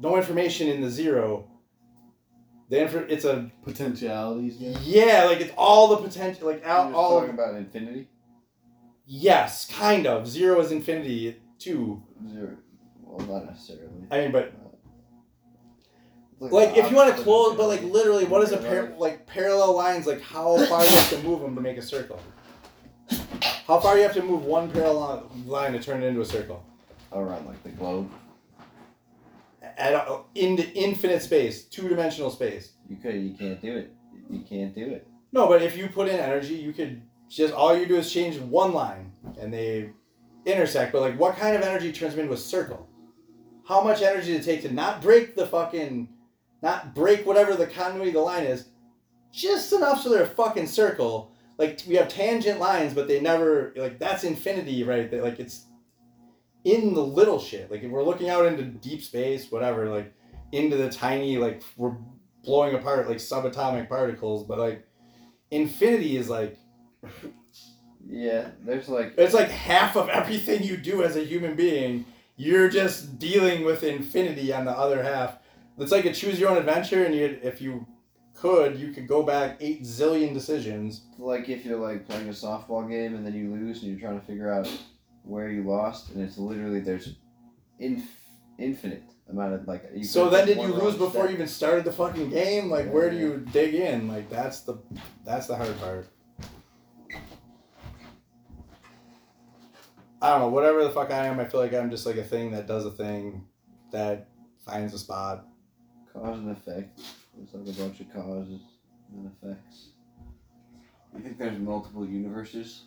[0.00, 1.46] no information in the zero.
[2.70, 4.56] The infor- it's a potentialities.
[4.58, 4.78] Yeah.
[4.84, 8.08] yeah, like it's all the potential, like You're all, talking about infinity.
[9.06, 10.26] yes, kind of.
[10.28, 12.02] Zero is infinity too.
[12.32, 12.56] Zero.
[13.10, 13.88] Well, not necessarily.
[14.10, 14.52] I mean, but
[16.40, 19.26] It's like if you want to close, but like literally, what is a par- like
[19.26, 20.06] parallel lines?
[20.06, 22.20] Like how far you have to move them to make a circle?
[23.66, 26.64] How far you have to move one parallel line to turn it into a circle?
[27.12, 28.08] around like the globe?
[29.62, 32.72] At a- into infinite space, two dimensional space.
[32.88, 33.14] You could.
[33.16, 33.92] You can't do it.
[34.30, 35.06] You can't do it.
[35.32, 38.38] No, but if you put in energy, you could just all you do is change
[38.38, 39.90] one line and they
[40.46, 40.92] intersect.
[40.92, 42.88] But like, what kind of energy turns them into a circle?
[43.70, 46.08] How much energy does it take to not break the fucking,
[46.60, 48.66] not break whatever the continuity of the line is,
[49.32, 51.30] just enough so they're a fucking circle.
[51.56, 55.12] Like we have tangent lines, but they never like that's infinity, right?
[55.12, 55.66] Like it's
[56.64, 57.70] in the little shit.
[57.70, 60.12] Like if we're looking out into deep space, whatever, like
[60.50, 61.94] into the tiny like we're
[62.42, 64.84] blowing apart like subatomic particles, but like
[65.52, 66.58] infinity is like
[68.08, 72.04] Yeah, there's like it's like half of everything you do as a human being.
[72.40, 75.36] You're just dealing with infinity on the other half.
[75.76, 77.86] It's like a choose your own adventure, and you if you
[78.34, 81.02] could, you could go back eight zillion decisions.
[81.18, 84.18] like if you're like playing a softball game and then you lose and you're trying
[84.18, 84.66] to figure out
[85.22, 87.16] where you lost and it's literally there's
[87.78, 88.22] inf-
[88.58, 91.92] infinite amount of like you So then, did you lose before you even started the
[91.92, 92.70] fucking game?
[92.70, 94.08] Like, where do you dig in?
[94.08, 94.78] Like, that's the
[95.26, 96.08] that's the hard part.
[100.22, 100.48] I don't know.
[100.48, 102.84] Whatever the fuck I am, I feel like I'm just like a thing that does
[102.84, 103.46] a thing
[103.92, 104.28] that
[104.64, 105.46] finds a spot.
[106.12, 107.00] cause and effect
[107.36, 108.60] there's like a bunch of causes
[109.12, 109.88] and effects
[111.14, 112.82] you think there's multiple universes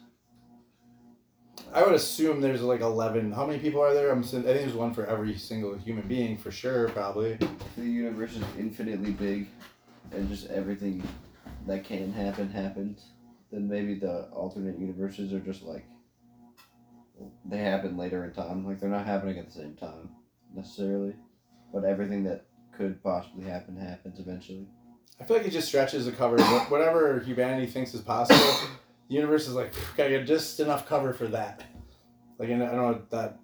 [1.74, 3.32] I would assume there's like eleven.
[3.32, 4.12] How many people are there?
[4.12, 4.20] I'm.
[4.20, 7.38] I think there's one for every single human being for sure, probably.
[7.78, 9.48] the universe is infinitely big
[10.12, 11.02] and just everything
[11.68, 13.06] that can happen happens
[13.52, 15.86] then maybe the alternate universes are just like
[17.45, 20.09] they happen later in time like they're not happening at the same time
[20.53, 21.16] necessarily
[21.74, 22.45] but everything that
[22.76, 24.68] could possibly happen happens eventually
[25.20, 26.41] I feel like it just stretches the cover.
[26.70, 28.68] Whatever humanity thinks is possible,
[29.07, 31.64] the universe is like, gotta get just enough cover for that.
[32.39, 33.39] Like, I don't know that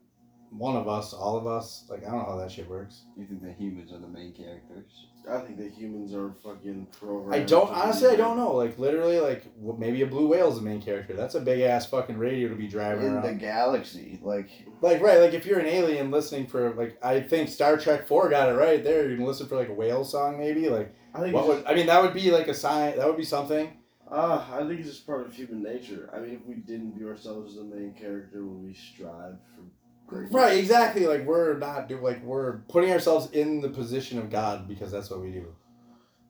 [0.50, 3.04] one of us, all of us, like, I don't know how that shit works.
[3.16, 7.34] you think the humans are the main characters I think that humans are fucking programmed.
[7.34, 8.54] I don't, honestly, I don't know.
[8.56, 11.14] Like, literally, like, w- maybe a blue whale is the main character.
[11.14, 13.26] That's a big ass fucking radio to be driving in around.
[13.26, 14.50] the galaxy like
[14.82, 18.30] Like, right, like, if you're an alien listening for, like, I think Star Trek 4
[18.30, 19.10] got it right there.
[19.10, 20.70] You can listen for, like, a whale song, maybe.
[20.70, 23.08] Like, I think what it's would, I mean, that would be, like, a sign, that
[23.08, 23.74] would be something.
[24.12, 26.10] Uh, I think it's just part of human nature.
[26.12, 29.62] I mean, if we didn't view ourselves as the main character, would we strive for
[30.10, 30.34] greatness?
[30.34, 31.08] Right, exactly.
[31.08, 35.10] Like we're not do like we're putting ourselves in the position of God because that's
[35.10, 35.56] what we do.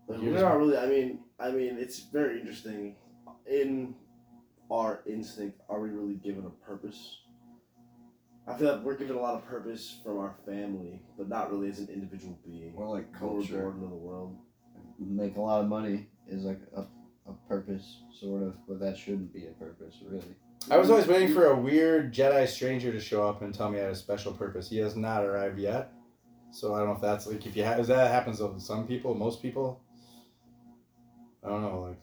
[0.07, 0.77] Like, we're not really.
[0.77, 2.95] I mean, I mean, it's very interesting.
[3.45, 3.95] In
[4.69, 7.21] our instinct, are we really given a purpose?
[8.47, 11.69] I feel like we're given a lot of purpose from our family, but not really
[11.69, 12.73] as an individual being.
[12.73, 14.37] more like When we're culture born into the world.
[14.99, 16.81] make a lot of money is like a,
[17.29, 20.35] a purpose sort of but that shouldn't be a purpose really
[20.71, 23.79] I was always waiting for a weird Jedi stranger to show up and tell me
[23.79, 24.69] I had a special purpose.
[24.69, 25.91] He has not arrived yet,
[26.51, 29.15] so I don't know if that's like if you have that happens to some people,
[29.15, 29.81] most people.
[31.43, 31.81] I don't know.
[31.81, 31.99] Like,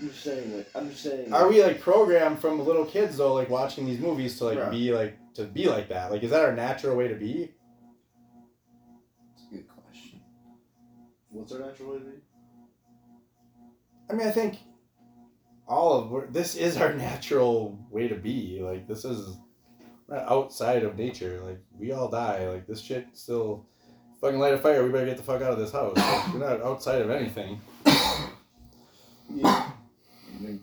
[0.00, 0.56] I'm just saying.
[0.56, 1.32] Like, I'm just saying.
[1.32, 4.70] are we like programmed from little kids though, like watching these movies to like Right.
[4.70, 6.10] be like to be like that?
[6.10, 7.52] Like, is that our natural way to be?
[9.34, 10.20] it's a good question
[11.30, 12.16] What's our natural way to be?
[14.10, 14.58] I mean, I think
[15.72, 18.60] all of this is our natural way to be.
[18.62, 19.38] Like this is
[20.12, 21.40] outside of nature.
[21.42, 22.48] Like we all die.
[22.48, 23.66] Like this shit still
[24.20, 24.84] fucking light a fire.
[24.84, 25.96] We better get the fuck out of this house.
[25.96, 27.60] Like, we're not outside of anything.
[29.34, 29.70] Yeah,
[30.30, 30.62] you think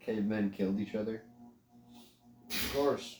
[0.00, 1.22] cavemen killed each other
[2.50, 3.16] of course.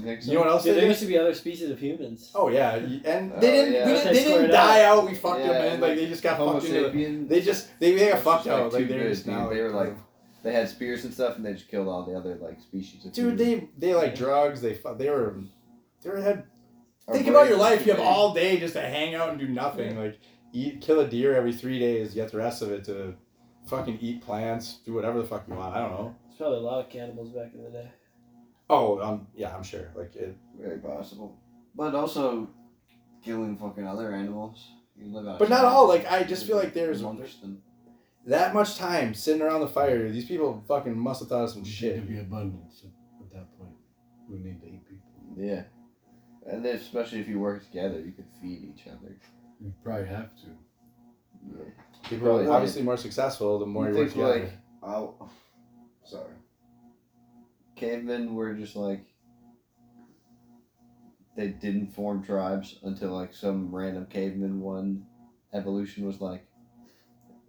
[0.00, 0.88] You think so You know what else Dude, they there did?
[0.88, 2.30] used to be other species of humans.
[2.34, 3.72] Oh yeah, and Oh, they didn't.
[3.74, 3.86] yeah.
[3.86, 4.98] We didn't They they didn't die up.
[4.98, 5.08] out.
[5.08, 5.80] We fucked them Yeah, in.
[5.80, 6.90] Like they just got Homo fucked into.
[6.90, 8.64] the- They just they, they got fucked just, out.
[8.64, 9.48] like, Like too they're just now.
[9.48, 9.96] They were like
[10.42, 13.12] they had spears and stuff and they just killed all the other like species of
[13.12, 13.68] Dude, humans.
[13.78, 14.60] they they like drugs.
[14.60, 15.36] They fu- they were
[16.02, 16.44] they were had
[17.08, 17.78] Our Think about brains your are life.
[17.80, 18.06] too You have big.
[18.06, 19.98] all day just to hang out and do nothing.
[19.98, 20.18] Like
[20.52, 22.14] eat, kill a deer every three days.
[22.16, 23.14] You get the rest of it to
[23.66, 25.76] fucking eat plants, do whatever the fuck you want.
[25.76, 26.14] I don't know.
[26.26, 27.88] There's probably a lot of cannibals back in the day.
[28.70, 29.90] Oh, um, yeah, I'm sure.
[29.94, 30.36] Like it.
[30.58, 31.36] very possible
[31.74, 32.48] but also
[33.24, 35.38] killing fucking other animals you live out.
[35.38, 35.88] But not all.
[35.88, 37.62] Like I just feel like there's amongst them
[38.26, 40.10] that much time sitting around the fire.
[40.10, 41.94] These people fucking must have thought of some shit.
[41.94, 43.74] There'd be abundance at, at that point.
[44.28, 45.00] We need to eat people.
[45.36, 45.62] yeah
[46.46, 49.16] and then especially if you work together you could feed each other
[49.60, 50.46] You probably have to.
[51.46, 51.64] yeah.
[52.08, 54.40] People Probably are obviously more successful the more You you, work together.
[54.40, 54.52] like-
[54.82, 55.30] I'll.
[56.04, 56.32] Sorry.
[57.80, 59.04] Cavemen were just like
[61.36, 65.06] they didn't form tribes until like some random caveman one
[65.54, 66.46] evolution was like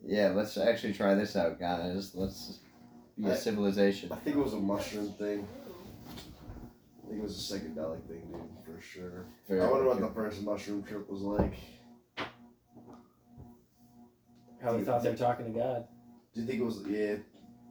[0.06, 2.60] yeah let's actually try this out guys let's
[3.18, 5.46] be a I- civilization I think it was a mushroom thing.
[6.08, 9.26] I think it was a psychedelic thing, dude, for sure.
[9.50, 11.56] Very I wonder what the first mushroom trip was like.
[14.64, 15.88] How they thought they were talking to God.
[16.34, 17.16] Do you think it was yeah,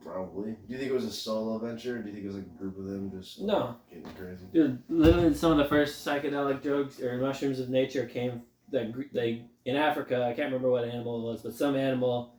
[0.05, 0.53] probably.
[0.53, 1.99] Do you think it was a solo venture?
[2.03, 3.77] Do you think it was like a group of them just No.
[3.89, 4.47] getting crazy?
[4.53, 9.45] Dude, literally some of the first psychedelic drugs or mushrooms of nature came that they
[9.65, 10.25] in Africa.
[10.25, 12.35] I can't remember what animal it was, but some animal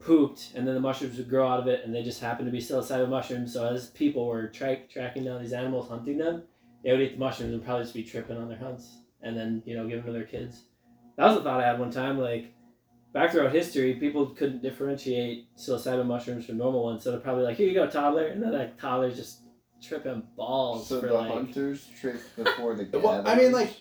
[0.00, 2.52] pooped, and then the mushrooms would grow out of it, and they just happened to
[2.52, 3.52] be psilocybin mushrooms.
[3.52, 6.42] So as people were tra- tracking down these animals, hunting them,
[6.82, 8.96] they would eat the mushrooms and probably just be tripping on their hunts.
[9.22, 10.62] and then you know give them to their kids.
[11.16, 12.18] That was a thought I had one time.
[12.18, 12.54] Like
[13.12, 17.56] back throughout history, people couldn't differentiate psilocybin mushrooms from normal ones, so they're probably like,
[17.56, 19.40] "Here you go, toddler," and then that toddler's just
[19.82, 21.32] tripping balls So for the like.
[21.32, 23.74] hunters trick before the Well, I mean, like-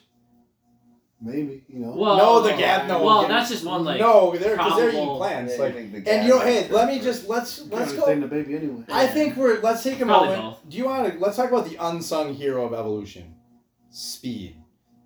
[1.22, 1.94] Maybe you know.
[1.98, 2.88] Well, no, the gap.
[2.88, 4.00] No, well, yeah, that's just one like.
[4.00, 5.54] no, they're because they're eating plants.
[5.58, 7.94] Yeah, like, I think and you know, hey, trick let me just let's let's Let's
[7.94, 8.20] go.
[8.22, 8.84] the baby anyway.
[8.90, 10.58] I think we're let's take a Probably moment.
[10.64, 10.70] both.
[10.70, 13.36] Do you want to let's talk about the unsung hero of evolution,
[13.90, 14.56] speed.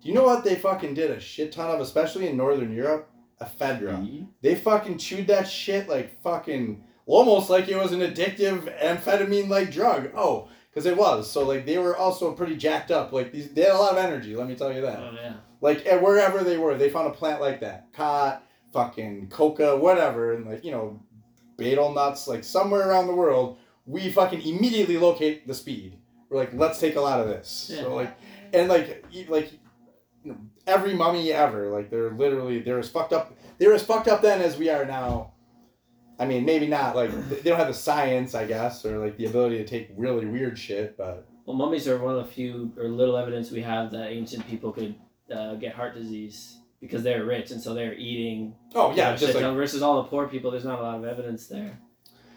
[0.02, 3.10] Do you know what they fucking did a shit ton of, especially in Northern Europe?
[3.40, 4.26] Ephedra.
[4.40, 9.70] They fucking chewed that shit like fucking almost like it was an addictive amphetamine like
[9.70, 10.10] drug.
[10.14, 11.30] Oh, because it was.
[11.30, 13.12] So like they were also pretty jacked up.
[13.12, 14.34] Like these, they had a lot of energy.
[14.34, 14.98] Let me tell you that.
[14.98, 15.34] Oh yeah.
[15.60, 20.34] Like and wherever they were, they found a plant like that, khat, fucking coca, whatever,
[20.34, 21.00] and like you know,
[21.56, 22.28] betel nuts.
[22.28, 25.98] Like somewhere around the world, we fucking immediately locate the speed.
[26.28, 27.70] We're like, let's take a lot of this.
[27.72, 27.82] Yeah.
[27.82, 28.16] So like,
[28.52, 29.52] and like, like,
[30.22, 33.36] you know, every mummy ever, like they're literally they're as fucked up.
[33.58, 35.32] They're as fucked up then as we are now.
[36.18, 39.26] I mean, maybe not like they don't have the science, I guess, or like the
[39.26, 42.88] ability to take really weird shit, but Well, mummies are one of the few or
[42.88, 44.94] little evidence we have that ancient people could
[45.34, 48.54] uh, get heart disease because they're rich and so they're eating.
[48.74, 50.50] oh yeah, just like versus all the poor people.
[50.50, 51.78] There's not a lot of evidence there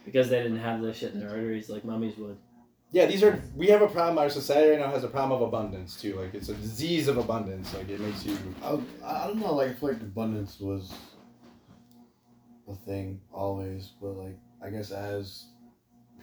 [0.05, 2.37] because they didn't have the shit in their arteries like mummies would.
[2.91, 4.17] Yeah, these are we have a problem.
[4.17, 6.15] Our society right now has a problem of abundance too.
[6.15, 7.73] Like it's a disease of abundance.
[7.73, 8.37] Like it makes you.
[8.63, 9.53] I, I don't know.
[9.53, 10.93] Like I feel like abundance was
[12.69, 15.47] a thing always, but like I guess as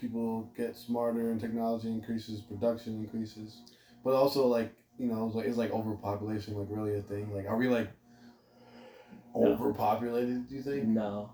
[0.01, 3.61] people get smarter and technology increases, production increases,
[4.03, 7.33] but also like you know, it's like is like overpopulation like really a thing?
[7.35, 7.91] Like are we like
[9.37, 9.53] No.
[9.53, 10.49] overpopulated?
[10.49, 10.85] Do you think?
[10.85, 11.31] No.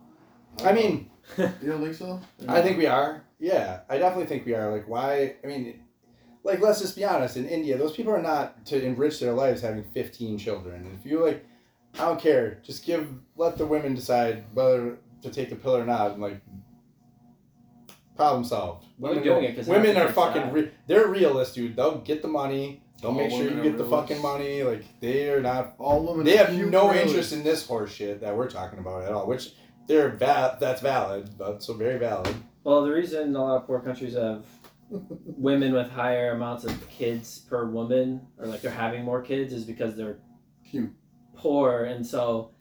[0.65, 0.75] I oh.
[0.75, 2.21] mean, you don't think so?
[2.49, 3.23] I think we are.
[3.39, 4.71] Yeah, I definitely think we are.
[4.71, 5.37] Like why?
[5.43, 5.81] I mean,
[6.45, 7.37] like let's just be honest.
[7.37, 10.85] In India, those people are not to enrich their lives having fifteen children.
[10.85, 11.45] And if you like,
[11.95, 12.61] I don't care.
[12.63, 16.13] Just give let the women decide whether to take the pill or not.
[16.13, 16.41] And like.
[18.17, 18.85] Problem solved.
[18.99, 20.53] Well, they're Women, doing don't- women are fucking.
[20.53, 21.75] Re- they're realists, dude.
[21.77, 22.83] They'll get the money.
[23.01, 23.91] They'll All make sure you get the realists.
[23.91, 24.63] fucking money.
[24.63, 26.27] Like they are not All women.
[26.27, 26.97] they have no girls.
[27.09, 29.27] interest in this horse shit that we're talking about at all.
[29.27, 29.55] Which
[29.87, 32.35] they're va- that's valid, but so very valid.
[32.65, 34.45] Well, the reason a lot of poor countries have
[34.91, 39.65] women with higher amounts of kids per woman, or like they're having more kids, is
[39.65, 40.19] because they're
[40.69, 40.91] Cute.
[41.37, 42.53] poor, and so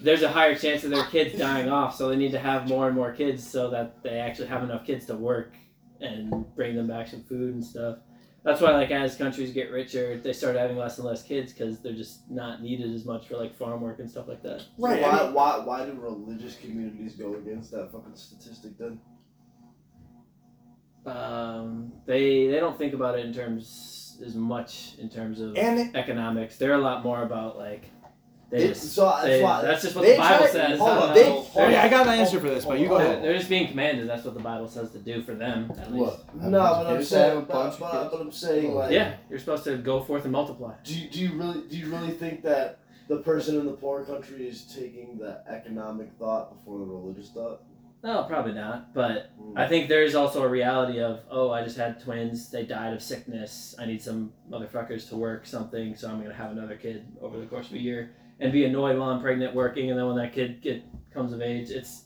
[0.00, 1.94] there's a higher chance of their kids dying off.
[1.96, 4.84] So they need to have more and more kids so that they actually have enough
[4.84, 5.54] kids to work
[6.00, 7.98] and bring them back some food and stuff.
[8.44, 11.80] That's why, like, as countries get richer, they start having less and less kids because
[11.80, 14.60] they're just not needed as much for like farm work and stuff like that.
[14.60, 18.76] So Right, why, I mean- why, why do religious communities go against that fucking statistic
[18.78, 19.00] then?
[21.06, 25.94] Um, they they don't think about it in terms as much in terms of And
[25.94, 26.56] economics.
[26.56, 27.90] They're a lot more about like
[28.54, 30.78] they They- just so that's they- why- uh, that's just what the Bible try- says.
[30.78, 31.40] hold on, they, know.
[31.40, 33.10] hold oh, yeah, I got an hold- answer for this, but you go hold They're,
[33.10, 33.24] ahead.
[33.24, 34.08] they're just being commanded.
[34.08, 35.72] That's what the Bible says to do for them.
[35.76, 36.04] At least.
[36.04, 36.34] What?
[36.36, 37.06] No, but I'm kids?
[37.10, 40.02] A saying, bunch but, of but, but I'm saying like, Yeah, you're supposed to go
[40.02, 40.74] forth and multiply.
[40.84, 42.78] do you, do you really do you really think that
[43.08, 47.60] the person in the poor country is taking the economic thought before the religious thought?
[48.04, 48.94] No, probably not.
[48.94, 49.56] But hmm.
[49.58, 52.50] I think there's also a reality of oh, I just had twins.
[52.50, 53.74] They died of sickness.
[53.80, 57.46] I need some motherfuckers to work something, so I'm gonna have another kid over the
[57.46, 58.10] course of a year
[58.40, 60.82] and be annoyed while I'm pregnant working, and then when that kid get
[61.12, 62.04] comes of age, it's.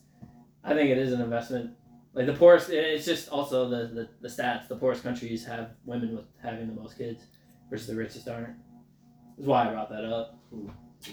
[0.64, 1.70] I think it is an investment.
[2.14, 4.68] Like the poorest, it's just also the, the, the stats.
[4.68, 7.24] The poorest countries have women with having the most kids,
[7.70, 8.56] versus the richest aren't.
[9.36, 10.38] That's why I brought that up.
[10.52, 11.10] That's.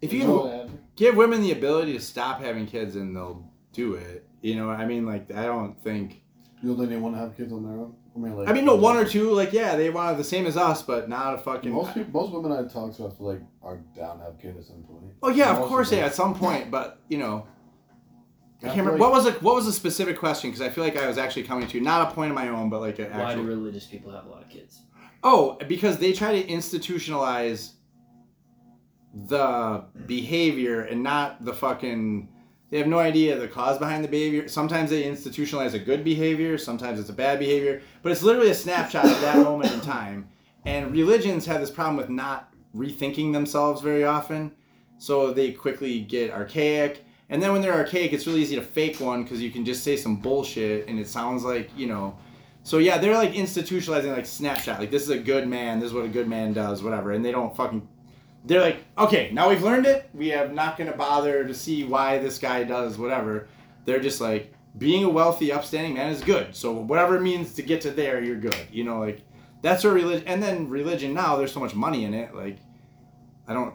[0.00, 4.56] If you give women the ability to stop having kids and they'll do it, you
[4.56, 6.22] know, I mean, like I don't think.
[6.60, 7.94] You don't think they want to have kids on their own?
[8.14, 8.48] I mean, like.
[8.48, 11.08] I mean, no, one or two, like yeah, they want the same as us, but
[11.08, 11.72] not a fucking.
[11.72, 14.58] Most people, most women I talk to, I feel like are down to have kids
[14.58, 15.12] at some point.
[15.22, 16.00] Oh yeah, of course, them.
[16.00, 17.46] yeah, at some point, but you know.
[18.62, 19.42] I I can't remember like- what was it.
[19.42, 20.50] What was the specific question?
[20.50, 22.70] Because I feel like I was actually coming to not a point of my own,
[22.70, 24.82] but like an Why do religious people have a lot of kids?
[25.24, 27.72] Oh, because they try to institutionalize
[29.14, 32.28] the behavior and not the fucking.
[32.72, 34.48] They have no idea the cause behind the behavior.
[34.48, 38.54] Sometimes they institutionalize a good behavior, sometimes it's a bad behavior, but it's literally a
[38.54, 40.26] snapshot of that moment in time.
[40.64, 44.52] And religions have this problem with not rethinking themselves very often,
[44.96, 47.04] so they quickly get archaic.
[47.28, 49.84] And then when they're archaic, it's really easy to fake one because you can just
[49.84, 52.16] say some bullshit and it sounds like, you know,
[52.62, 54.80] so yeah, they're like institutionalizing like snapshot.
[54.80, 55.78] Like this is a good man.
[55.78, 56.82] This is what a good man does.
[56.82, 57.12] Whatever.
[57.12, 57.86] And they don't fucking.
[58.44, 60.08] They're like, okay, now we've learned it.
[60.14, 63.48] We have not gonna bother to see why this guy does whatever.
[63.84, 66.54] They're just like being a wealthy, upstanding man is good.
[66.56, 68.66] So whatever it means to get to there, you're good.
[68.70, 69.22] You know, like
[69.62, 72.58] that's where religion and then religion now there's so much money in it like
[73.48, 73.74] i don't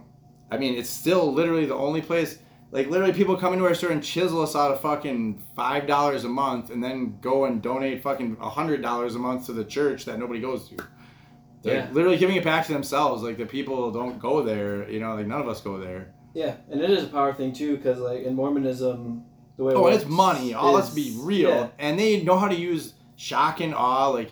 [0.52, 2.40] i mean it's still literally the only place
[2.72, 6.26] like literally people come into our store and chisel us out of fucking five dollars
[6.26, 9.64] a month and then go and donate fucking a hundred dollars a month to the
[9.64, 10.76] church that nobody goes to
[11.64, 11.90] they're Yeah.
[11.92, 13.24] literally giving it back to themselves.
[13.24, 16.14] Like the people don't go there you know like none of us go there.
[16.34, 19.24] Yeah, and it is a power thing too, because like in Mormonism,
[19.58, 20.54] the way it oh works it's money.
[20.54, 21.50] All let's be real.
[21.50, 21.68] Yeah.
[21.80, 24.10] and they know how to use shock and awe.
[24.10, 24.32] Like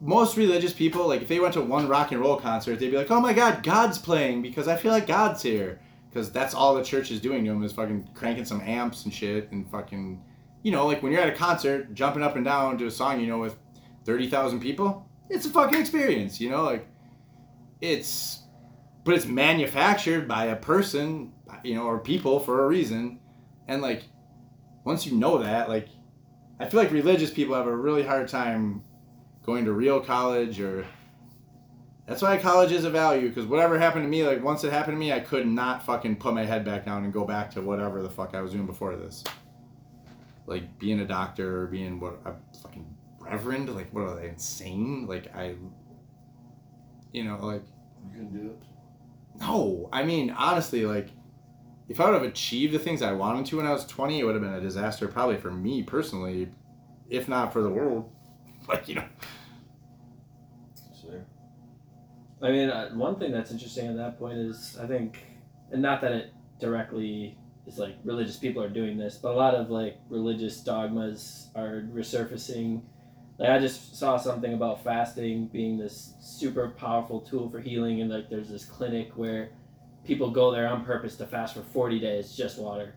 [0.00, 2.96] most religious people like if they went to one rock and roll concert they'd be
[2.96, 5.80] like oh my god god's playing because i feel like god's here.
[6.08, 9.12] Because that's all the church is doing to them is fucking cranking some amps and
[9.12, 10.22] shit and fucking
[10.62, 13.20] you know like when you're at a concert jumping up and down to a song
[13.20, 13.56] you know with
[14.04, 16.86] 30000 people it's a fucking experience you know like
[17.80, 18.42] it's
[19.04, 21.32] but it's manufactured by a person
[21.64, 23.20] you know or people for a reason.
[23.66, 24.04] And like
[24.84, 25.88] once you know that like
[26.60, 28.82] i feel like religious people have a really hard time
[29.44, 30.86] going to real college or
[32.06, 34.94] that's why college is a value because whatever happened to me like once it happened
[34.94, 37.60] to me i could not fucking put my head back down and go back to
[37.60, 39.24] whatever the fuck i was doing before this.
[40.46, 42.86] Like being a doctor or being what a fucking
[43.30, 45.54] reverend like what are they insane like i
[47.12, 47.62] you know like
[48.06, 48.62] You can do it.
[49.40, 51.08] no, I mean honestly, like
[51.88, 54.24] if I would have achieved the things I wanted to when I was twenty, it
[54.24, 56.50] would have been a disaster, probably for me personally,
[57.08, 58.10] if not for the world.
[58.68, 59.04] Like you know,
[61.00, 61.24] Sure.
[62.42, 65.18] I mean, uh, one thing that's interesting at that point is I think,
[65.72, 69.54] and not that it directly is like religious people are doing this, but a lot
[69.54, 72.82] of like religious dogmas are resurfacing.
[73.38, 78.10] Like I just saw something about fasting being this super powerful tool for healing, and
[78.10, 79.50] like there's this clinic where
[80.04, 82.94] people go there on purpose to fast for 40 days, just water.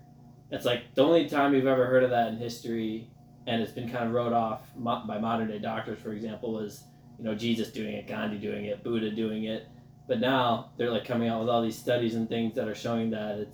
[0.50, 3.10] It's like the only time we've ever heard of that in history,
[3.46, 6.86] and it's been kind of wrote off by modern day doctors, for example, was
[7.20, 9.68] you know Jesus doing it, Gandhi doing it, Buddha doing it.
[10.08, 13.12] But now they're like coming out with all these studies and things that are showing
[13.12, 13.50] that it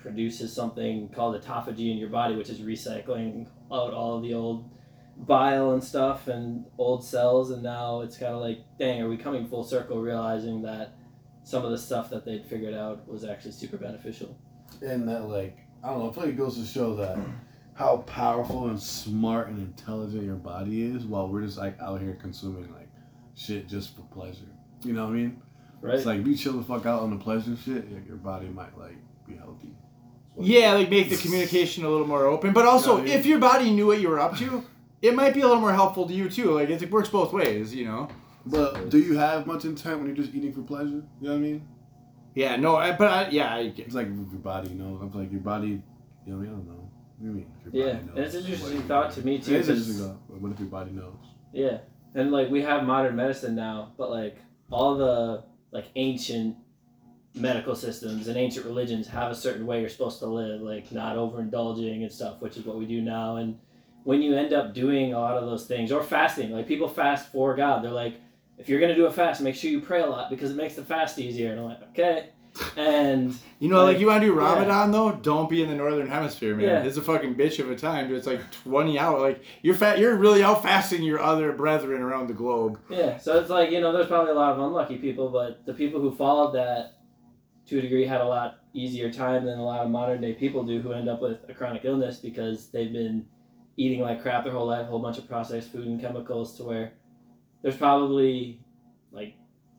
[0.00, 4.70] produces something called autophagy in your body, which is recycling out all of the old
[5.18, 7.50] bile and stuff and old cells.
[7.50, 10.94] And now it's kind of like, dang, are we coming full circle, realizing that
[11.44, 14.38] some of the stuff that they'd figured out was actually super beneficial?
[14.82, 17.18] And that like I don't know, I feel like it goes to show that
[17.74, 22.18] how powerful and smart and intelligent your body is while we're just like out here
[22.20, 22.88] consuming like
[23.36, 24.48] shit just for pleasure.
[24.82, 25.42] You know what I mean?
[25.80, 25.94] Right?
[25.94, 28.48] It's like if you chill the fuck out on the pleasure shit, like, your body
[28.48, 28.96] might like
[29.26, 29.74] be healthy.
[30.40, 32.52] yeah, like make the communication a little more open.
[32.52, 33.14] But also, Yeah, yeah.
[33.18, 34.64] if your body knew what you were up to,
[35.02, 36.52] it might be a little more helpful to you too.
[36.52, 38.08] Like it works both ways, you know.
[38.46, 41.02] But do you have much intent when you're just eating for pleasure?
[41.20, 41.68] You know what I mean?
[42.34, 43.86] Yeah, no, I, but I, yeah, I get.
[43.86, 44.98] It's like your body, you know.
[45.02, 45.82] I'm like your body.
[46.26, 46.50] You know, what I mean?
[46.50, 46.90] Don't know.
[47.18, 47.46] What do you mean?
[47.66, 49.66] If Yeah, your and body it's knows an interesting thought to me, too, It is
[49.66, 50.40] 'cause- interesting thought.
[50.40, 51.14] What if your body knows?
[51.52, 51.78] Yeah,
[52.14, 54.36] and like we have modern medicine now, but like
[54.70, 56.56] all the like ancient
[57.34, 61.16] medical systems and ancient religions have a certain way you're supposed to live, like not
[61.16, 63.36] overindulging and stuff, which is what we do now.
[63.36, 63.58] And
[64.04, 67.30] when you end up doing a lot of those things, or fasting, like people fast
[67.32, 68.20] for God, they're like,
[68.56, 70.74] if you're gonna do a fast, make sure you pray a lot because it makes
[70.74, 71.50] the fast easier.
[71.52, 72.30] And I'm like, okay.
[72.76, 74.40] And You know, like, Like, you want to do yeah.
[74.40, 76.66] Ramadan though, don't be in the northern hemisphere, man.
[76.66, 76.82] Yeah.
[76.82, 78.08] It's a fucking bitch of a time.
[78.08, 78.16] Dude.
[78.16, 79.20] It's like twenty hours.
[79.20, 79.98] Like you're fat.
[79.98, 82.80] You're really out fasting your other brethren around the globe.
[82.88, 85.74] Yeah, so it's like, you know, there's probably a lot of unlucky people, but the
[85.74, 86.98] people who followed that
[87.66, 90.64] to a degree had a lot easier time than a lot of modern day people
[90.64, 93.26] do who end up with a chronic illness because they've been
[93.78, 96.64] eating like crap their whole life, a whole bunch of processed food and chemicals to
[96.64, 96.92] where
[97.62, 98.60] there's probably
[99.12, 99.34] like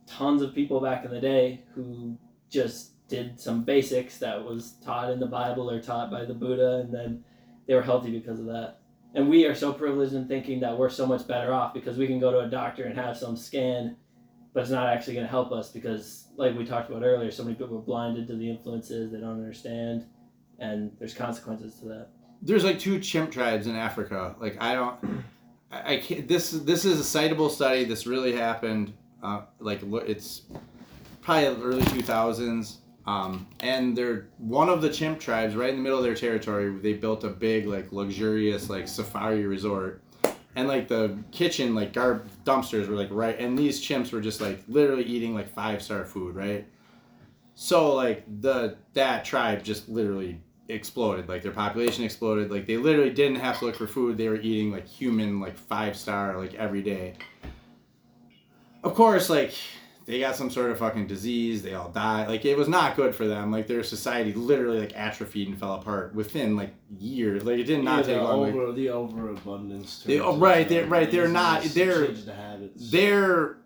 [0.08, 2.18] tons of people back in the day who
[2.50, 6.78] just did some basics that was taught in the Bible or taught by the Buddha
[6.78, 7.24] and then
[7.68, 8.80] they were healthy because of that.
[9.16, 12.08] And we are so privileged in thinking that we're so much better off because we
[12.08, 13.98] can go to a doctor and have some scan,
[14.54, 17.44] but it's not actually going to help us because, like we talked about earlier, so
[17.44, 20.06] many people are blinded to the influences, they don't understand,
[20.60, 22.10] and there's consequences to that.
[22.42, 24.36] There's like two chimp tribes in Africa.
[24.40, 25.24] Like I don't.
[25.72, 26.28] I, can't.
[26.28, 27.84] This this is a citable study.
[27.84, 28.94] This really happened.
[29.22, 30.44] Uh, like it's
[31.22, 32.80] probably early two thousands.
[33.06, 36.70] Um, and they're one of the chimp tribes right in the middle of their territory.
[36.70, 40.04] They built a big, like, luxurious, like, safari resort,
[40.56, 44.42] and like the kitchen, like, garb dumpsters were like right, and these chimps were just
[44.42, 46.68] like literally eating like five star food, right?
[47.56, 50.40] So like the that tribe just literally
[50.70, 52.52] exploded, like their population exploded.
[52.52, 55.58] Like they literally didn't have to look for food; they were eating like human, like
[55.58, 57.16] five star, like every day.
[58.84, 59.54] Of course, like
[60.06, 61.62] they got some sort of fucking disease.
[61.62, 62.30] They all died.
[62.30, 63.52] Like it was not good for them.
[63.52, 67.44] Like their society literally like atrophied and fell apart within like years.
[67.44, 68.42] Like it did not yeah, take long.
[68.42, 70.04] like- over the overabundance.
[70.06, 73.58] They- oh, right, they're- right, they're not- they're- the their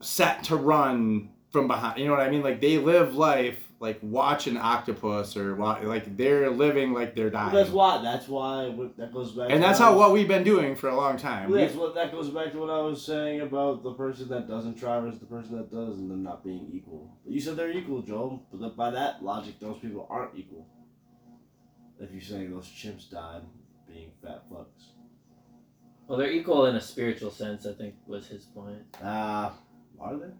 [0.00, 1.98] set to run from behind.
[1.98, 2.42] You know what I mean?
[2.42, 7.30] Like they live life like watch an octopus or wa- like they're living like they're
[7.30, 7.54] Well, dying.
[7.54, 8.02] that's why.
[8.02, 9.50] That's why what- that goes back.
[9.50, 11.50] and that's how was- what we've been doing for a long time.
[11.50, 14.46] Well, That's what that goes back to what I was saying about the person that
[14.46, 17.16] doesn't try versus the person that does, and them not being equal.
[17.24, 18.46] But you said they're equal, Joel.
[18.52, 20.66] But by that logic, those people aren't equal.
[21.98, 23.42] If you're saying those chimps died
[23.88, 24.92] being fat fucks.
[26.06, 27.64] Well, they're equal in a spiritual sense.
[27.66, 28.82] I think was his point.
[29.02, 29.54] Ah,
[29.98, 30.32] are they?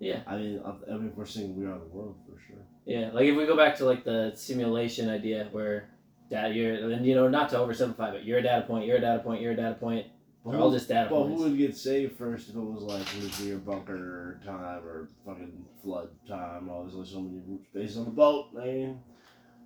[0.00, 0.20] Yeah.
[0.26, 2.56] I mean, I mean, we're saying we are the world for sure.
[2.86, 5.90] Yeah, like if we go back to like the simulation idea where
[6.30, 9.00] data, you're, and you know, not to oversimplify, but you're a data point, you're a
[9.00, 10.06] data point, you're a data point.
[10.42, 11.42] But They're all just data Well, points.
[11.42, 16.08] who would get saved first if it was like nuclear bunker time or fucking flood
[16.26, 16.70] time?
[16.70, 18.46] Oh, Obviously, so many root spaces on the boat.
[18.58, 19.00] I mean,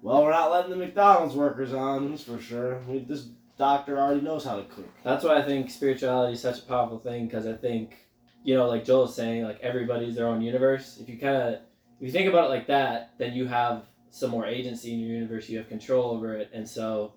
[0.03, 2.79] well, we're not letting the McDonald's workers on, that's for sure.
[2.79, 4.89] I mean, this doctor already knows how to cook.
[5.05, 8.04] That's why I think spirituality is such a powerful thing because I think,
[8.45, 10.99] you know, like Joel was saying, like everybody's their own universe.
[11.01, 14.31] If you kind of, if you think about it like that, then you have some
[14.31, 15.49] more agency in your universe.
[15.49, 17.15] You have control over it, and so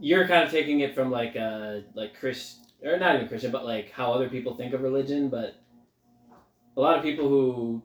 [0.00, 3.64] you're kind of taking it from like uh like Chris or not even Christian, but
[3.64, 5.28] like how other people think of religion.
[5.28, 5.60] But
[6.76, 7.82] a lot of people who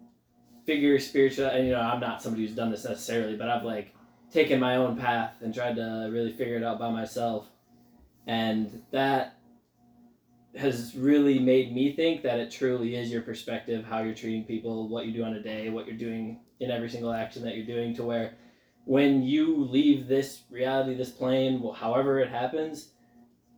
[0.65, 3.93] figure spiritual, and you know, I'm not somebody who's done this necessarily, but I've like
[4.31, 7.47] taken my own path and tried to really figure it out by myself
[8.27, 9.32] and that
[10.55, 14.87] has really made me think that it truly is your perspective how you're treating people
[14.87, 17.65] what you do on a day what you're doing in every single action that you're
[17.65, 18.33] doing to where
[18.85, 22.89] when you leave this reality this plane however it happens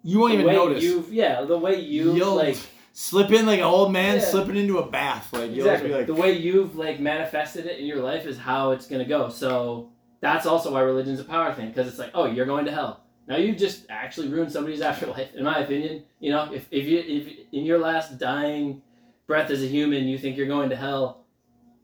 [0.03, 0.83] you won't even notice.
[0.83, 2.57] you've yeah the way you You'll like
[2.93, 4.21] slip in like an old man Yeah.
[4.21, 5.33] slipping into a bath.
[5.33, 8.37] Like you'll exactly be like, the way you've like manifested it in your life is
[8.37, 9.91] how it's gonna go so
[10.21, 13.04] that's also why religion's a power thing because it's like oh you're going to hell
[13.27, 16.99] now you just actually ruined somebody's afterlife in my opinion you know if, if you
[16.99, 18.81] if in your last dying
[19.27, 21.25] breath as a human you think you're going to hell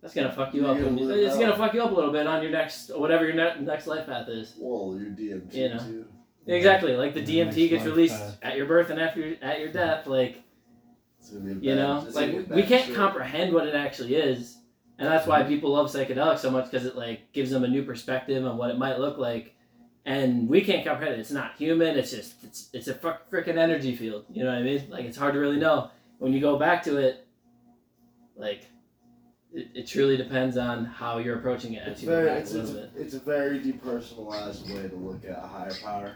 [0.01, 1.39] that's gonna fuck you You're up gonna and it's hell.
[1.45, 4.07] gonna fuck you up a little bit on your next whatever your ne- next life
[4.07, 5.77] path is Well, you're DMT You know.
[5.79, 6.05] too.
[6.47, 8.37] exactly like the The DMT next gets released path.
[8.41, 10.43] at your birth and after your, at your death like
[11.19, 12.95] It's gonna be a you know it's like gonna be a we can't shit.
[12.95, 14.57] comprehend what it actually is
[14.97, 15.49] and that's why mm-hmm.
[15.49, 18.71] people love psychedelics so much because it like gives them a new perspective on what
[18.71, 19.53] it might look like
[20.05, 21.19] and we can't comprehend it.
[21.21, 21.97] It's not human.
[21.97, 24.25] It's just it's, it's a freaking energy field.
[24.31, 24.89] You know what i mean?
[24.89, 25.89] Like it's hard to really know.
[26.19, 27.27] When you go back to it
[28.35, 28.67] like
[29.53, 32.53] it, it truly depends on how you're approaching it as It's you very, back it's,
[32.53, 36.15] a it's, it's a very depersonalized way to look at a higher power.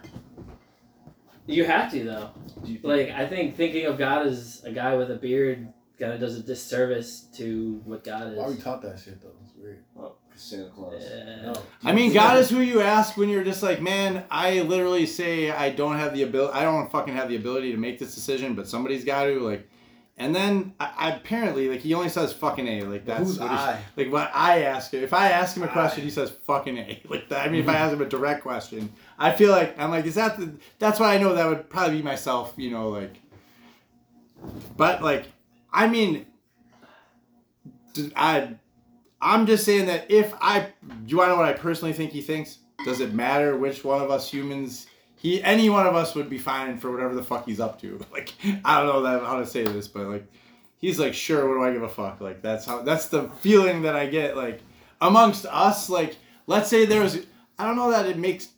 [1.46, 2.30] you have to though.
[2.64, 2.84] Do you think?
[2.86, 5.68] Like i think thinking of god as a guy with a beard
[6.00, 9.22] kind of does a disservice to what god is Why are we taught that shit
[9.22, 9.32] though?
[9.44, 9.84] It's weird.
[10.00, 10.94] oh, Santa Claus?
[11.00, 11.42] Yeah.
[11.44, 11.54] No.
[11.84, 15.52] I mean, God is who you ask when you're just like, man, I literally say
[15.52, 18.54] I don't have the ability, I don't fucking have the ability to make this decision,
[18.56, 19.68] but somebody's got to, like,
[20.18, 23.50] and then I, I apparently, like, he only says fucking A, like, that's Who's what
[23.50, 23.80] he's- I?
[23.98, 26.06] like, what I ask him, if I ask him a question, I.
[26.06, 27.84] he says fucking A, like, that, I mean, if I mm-hmm.
[27.84, 31.16] ask him a direct question, I feel like, I'm like, is that the, that's why
[31.16, 33.20] I know that would probably be myself, you know, like,
[34.78, 35.26] but, like,
[35.72, 36.26] I mean,
[37.94, 38.56] d- I,
[39.22, 42.12] I'm just saying that if I, do you want to know what I personally think
[42.12, 42.60] he thinks?
[42.84, 44.88] Does it matter which one of us humans?
[45.16, 48.00] He, any one of us would be fine for whatever the fuck he's up to.
[48.12, 50.28] Like, I don't know that how to say this, but like,
[50.78, 52.22] he's like, sure, what do I give a fuck?
[52.22, 54.38] Like, that's how, that's the feeling that I get.
[54.38, 54.62] Like,
[55.02, 57.18] amongst us, like, let's say there's,
[57.58, 58.50] I don't know that it makes.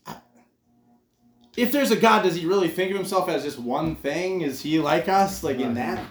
[1.55, 4.41] If there's a God, does he really think of himself as just one thing?
[4.41, 6.03] Is he like us, like in that?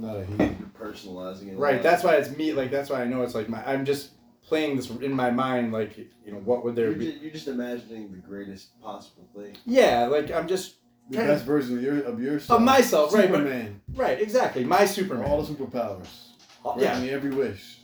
[0.00, 0.32] Not a he.
[0.36, 1.58] You're personalizing it.
[1.58, 1.82] Right.
[1.82, 2.52] That's why it's me.
[2.52, 3.62] Like that's why I know it's like my.
[3.66, 4.10] I'm just
[4.42, 5.72] playing this in my mind.
[5.72, 7.12] Like you know, what would there You're, be?
[7.12, 9.56] ju- you're just imagining the greatest possible thing.
[9.66, 10.06] Yeah.
[10.06, 10.76] Like I'm just
[11.10, 12.58] The best of- version of your of yourself.
[12.60, 13.12] of myself.
[13.14, 13.30] Right.
[13.30, 13.80] But, Superman.
[13.94, 14.20] right.
[14.20, 14.64] Exactly.
[14.64, 15.24] My For Superman.
[15.30, 16.08] all the superpowers.
[16.64, 16.92] Uh, yeah.
[16.92, 17.76] Granting every wish.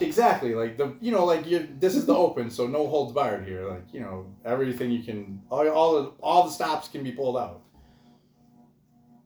[0.00, 0.54] Exactly.
[0.54, 1.68] Like the you know like you.
[1.78, 3.68] This is the open, so no holds barred here.
[3.68, 5.40] Like you know everything you can.
[5.50, 7.62] All all the all the stops can be pulled out.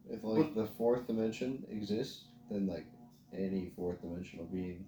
[0.09, 2.86] If like the fourth dimension exists, then like
[3.32, 4.84] any fourth dimensional being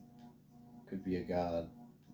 [0.88, 1.68] could be a god,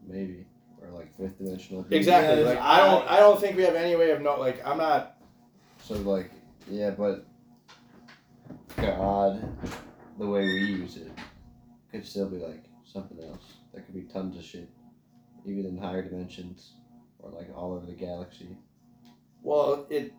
[0.06, 0.46] maybe,
[0.80, 1.82] or like fifth dimensional.
[1.82, 2.00] Being.
[2.00, 2.42] Exactly.
[2.42, 3.10] Yeah, Like I don't.
[3.10, 4.38] I don't think we have any way of know.
[4.38, 5.18] Like I'm not.
[5.82, 6.30] So like,
[6.70, 7.26] yeah, but
[8.76, 9.42] God,
[10.18, 11.12] the way we use it,
[11.90, 13.54] could still be like something else.
[13.72, 14.70] There could be tons of shit,
[15.44, 16.72] even in higher dimensions,
[17.18, 18.56] or like all over the galaxy.
[19.42, 20.14] Well, it.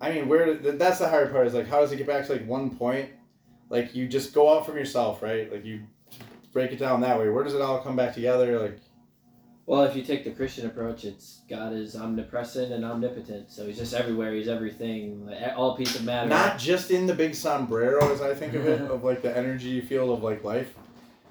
[0.00, 2.32] I mean, where that's the hard part is like, how does it get back to
[2.32, 3.10] like one point?
[3.70, 5.50] Like you just go out from yourself, right?
[5.50, 5.82] Like you
[6.52, 7.28] break it down that way.
[7.28, 8.60] Where does it all come back together?
[8.60, 8.78] Like,
[9.66, 13.78] Well, if you take the Christian approach, it's God is omnipresent and omnipotent, so He's
[13.78, 14.32] just everywhere.
[14.32, 16.28] He's everything, like, all piece of matter.
[16.28, 19.80] Not just in the big sombrero, as I think of it, of like the energy
[19.80, 20.74] field of like life.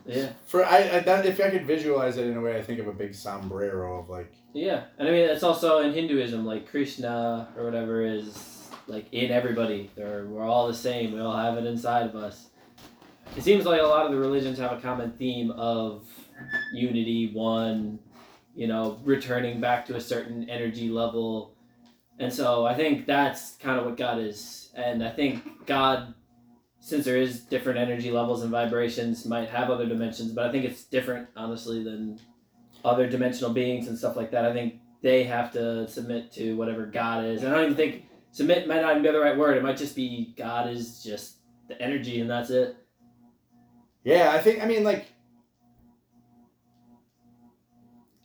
[0.05, 2.79] yeah, For I, I that, if I could visualize it in a way, I think
[2.79, 6.69] of a big sombrero of like yeah, and I mean it's also in Hinduism, like
[6.69, 9.89] Krishna or whatever is like in everybody.
[9.95, 11.13] They're, we're all the same.
[11.13, 12.49] We all have it inside of us.
[13.35, 16.05] It seems like a lot of the religions have a common theme of
[16.73, 17.99] unity, one,
[18.55, 21.55] you know, returning back to a certain energy level.
[22.19, 24.69] And so I think that's kind of what God is.
[24.75, 26.13] And I think God,
[26.79, 30.65] since there is different energy levels and vibrations, might have other dimensions, but I think
[30.65, 32.19] it's different, honestly, than
[32.83, 34.45] other dimensional beings and stuff like that.
[34.45, 37.43] I think they have to submit to whatever God is.
[37.43, 39.57] And I don't even think submit might not even be the right word.
[39.57, 42.77] It might just be God is just the energy and that's it.
[44.03, 45.07] Yeah, I think I mean like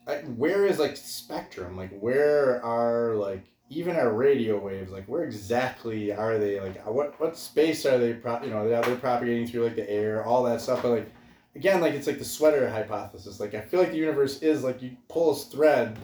[0.07, 1.77] I, where is like spectrum?
[1.77, 4.91] Like where are like even our radio waves?
[4.91, 6.61] Like where exactly are they?
[6.61, 8.15] Like what what space are they?
[8.15, 10.83] Pro- you know, they're, they're propagating through like the air, all that stuff.
[10.83, 11.13] But like
[11.59, 13.41] again, like it's like the sweater hypothesis.
[13.41, 15.99] Like I feel like the universe is like you pull a thread,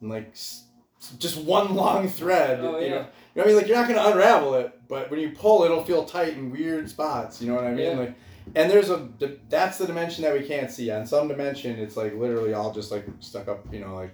[0.00, 0.64] and like s-
[1.18, 2.60] just one long thread.
[2.60, 3.06] Oh, you know?
[3.34, 3.56] You know I mean?
[3.56, 6.88] Like you're not gonna unravel it, but when you pull, it'll feel tight in weird
[6.88, 7.42] spots.
[7.42, 7.86] You know what I mean?
[7.92, 7.98] Yeah.
[7.98, 8.14] Like,
[8.54, 9.08] and there's a
[9.48, 10.90] that's the dimension that we can't see.
[10.90, 13.66] On some dimension, it's like literally all just like stuck up.
[13.72, 14.12] You know, like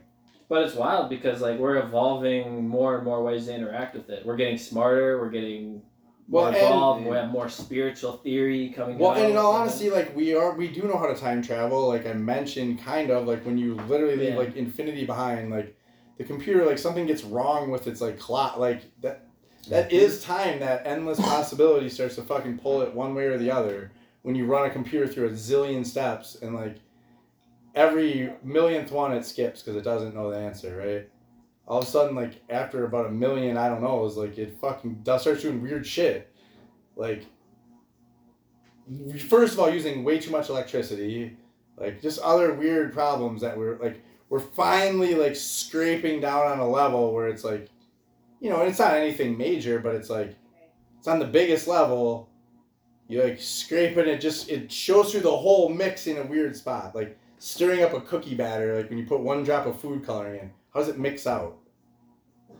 [0.49, 4.25] But it's wild because like we're evolving more and more ways to interact with it.
[4.27, 5.21] We're getting smarter.
[5.21, 5.83] We're getting
[6.29, 8.99] more Well, and- we have more spiritual theory coming.
[8.99, 11.43] well, out, and in all honesty, like we are, we do know how to time
[11.43, 11.87] travel.
[11.89, 14.37] Like I mentioned, kind of like when you literally leave Yeah.
[14.39, 15.77] like infinity behind, like
[16.17, 19.27] the computer, like something gets wrong with its like clock, like that.
[19.71, 20.61] That is time.
[20.61, 24.45] That endless possibility starts to fucking pull it one way or the other when you
[24.47, 26.77] run a computer through a zillion steps and like
[27.75, 31.09] every millionth one it skips because it doesn't know the answer, right?
[31.67, 34.59] All of a sudden, like after about a million, I don't know, is like it
[34.61, 36.31] fucking starts doing weird shit,
[36.97, 37.25] like
[39.29, 41.37] first of all using way too much electricity,
[41.77, 46.69] like just other weird problems that we're like we're finally like scraping down on a
[46.69, 47.69] level where it's like,
[48.41, 50.37] you know, and it's not anything major, but it's like
[50.99, 52.29] it's on the biggest level.
[53.09, 56.57] You like scrape it, it just it shows through the whole mix in a weird
[56.57, 58.77] spot, like stirring up a cookie batter.
[58.77, 61.59] Like when you put one drop of food coloring in, how does it mix out?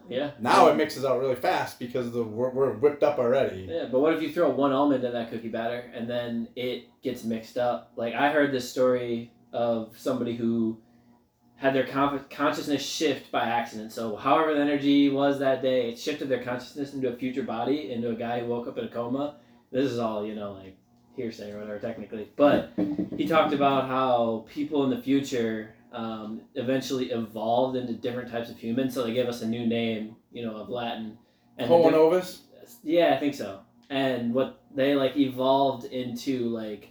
[0.09, 0.33] yeah.
[0.39, 3.67] Now it mixes out really fast because the we're, we're whipped up already.
[3.71, 6.89] Yeah, but what if you throw one almond in that cookie batter and then it
[7.03, 7.93] gets mixed up?
[7.97, 10.79] Like I heard this story of somebody who
[11.57, 13.93] had their con- consciousness shift by accident.
[13.93, 17.93] So however the energy was that day, it shifted their consciousness into a future body,
[17.93, 19.37] into a guy who woke up in a coma.
[19.73, 20.77] This is all you know, like
[21.17, 22.29] hearsay or whatever, technically.
[22.37, 22.73] But
[23.17, 28.59] he talked about how people in the future um, eventually evolved into different types of
[28.59, 28.95] humans.
[28.95, 31.17] So they gave us a new name, you know, of Latin.
[31.57, 32.43] And Homo novus.
[32.83, 33.61] yeah, I think so.
[33.91, 36.89] And what they like evolved into like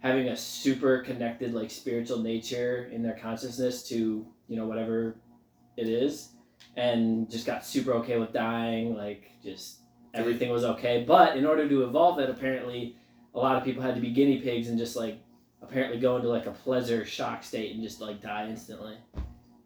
[0.00, 5.16] having a super connected like spiritual nature in their consciousness to, you know, whatever
[5.76, 6.30] it is
[6.76, 9.78] and just got super okay with dying, like just
[10.12, 11.04] everything was okay.
[11.06, 12.96] But in order to evolve it apparently
[13.34, 15.18] a lot of people had to be guinea pigs and just like
[15.62, 18.96] apparently go into like a pleasure shock state and just like die instantly.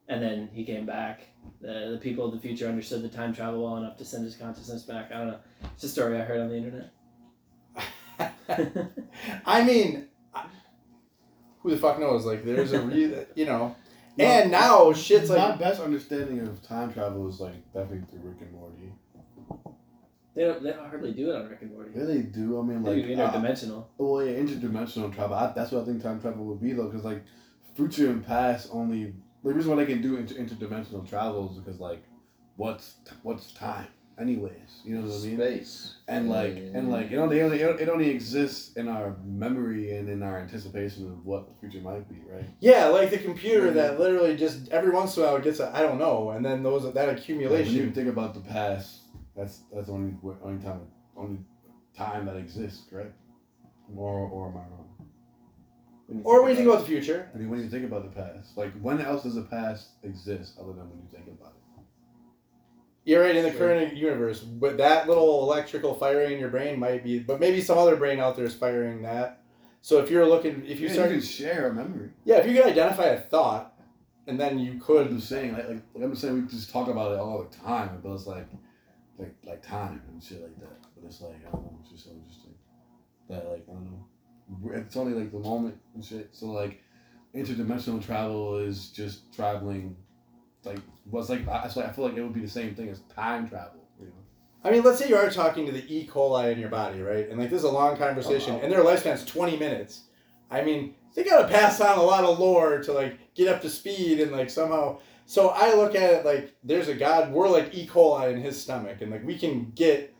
[0.09, 1.23] And then he came back.
[1.61, 4.37] The, the people of the future understood the time travel well enough to send his
[4.37, 5.11] consciousness back.
[5.13, 5.39] I don't know.
[5.75, 6.93] It's a story I heard on the internet.
[9.47, 10.07] I mean,
[11.61, 12.25] who the fuck knows?
[12.25, 13.75] Like, there's a re- you know,
[14.19, 18.39] and now shit's like my best understanding of time travel is like definitely through Rick
[18.41, 18.93] and Morty.
[20.37, 21.91] They don't they don't hardly do it on Rick and Morty.
[21.97, 22.61] Yeah, they do.
[22.61, 23.85] I mean, They like do uh, interdimensional.
[23.99, 25.35] Oh yeah, interdimensional travel.
[25.37, 27.25] I, that's what I think time travel would be though, because like
[27.75, 29.15] future and past only.
[29.45, 32.03] The reason why they can do inter- interdimensional travel is because like,
[32.57, 33.87] what's what's time,
[34.19, 34.81] anyways?
[34.85, 35.37] You know what I mean?
[35.37, 35.95] Space.
[36.09, 40.09] And like and like it only, it only it only exists in our memory and
[40.09, 42.45] in our anticipation of what the future might be, right?
[42.61, 45.83] yeah, like the computer that literally just every once in a while gets a I
[45.83, 47.93] don't know, and then those that Like, when you accumulation.
[47.93, 49.01] think about the past,
[49.37, 50.81] that's that's the only only time
[51.17, 51.39] only
[51.97, 53.15] time that exists, correct?
[53.97, 54.89] Or or am I wrong?
[56.07, 58.23] When Or when you think about the future, I mean, when you think about the
[58.23, 61.83] past, like when else does the past exist other than when you think about it?
[63.05, 67.05] you're right in the current universe, but that little electrical firing in your brain might
[67.05, 69.43] be, but maybe some other brain out there is firing that.
[69.81, 72.11] So if you're looking, if you yeah, start, you can share a memory.
[72.25, 73.75] yeah, if you could identify a thought,
[74.27, 76.71] and then you I'm could, just saying, like, like, like I'm just saying, we just
[76.71, 78.49] talk about it all the time, but it's like,
[79.19, 80.81] like, like time and shit like that.
[80.95, 82.55] But it's like, I don't know, it's just so interesting
[83.29, 86.29] that, like, I don't know, it's only like the moment and shit.
[86.33, 86.83] So like,
[87.35, 89.97] interdimensional travel is just traveling,
[90.65, 90.79] like
[91.11, 93.49] was like I, so I feel like it would be the same thing as time
[93.49, 93.81] travel.
[94.01, 94.13] You know.
[94.65, 96.09] I mean, let's say you are talking to the E.
[96.13, 97.29] coli in your body, right?
[97.29, 98.61] And like this is a long conversation, Oh.
[98.61, 100.03] and their lifespan's twenty minutes.
[100.51, 103.71] I mean, they gotta pass on a lot of lore to like get up to
[103.71, 104.99] speed and like somehow.
[105.27, 107.33] So I look at it like there's a god.
[107.33, 107.87] We're like E.
[107.87, 110.15] coli in his stomach, and like we can get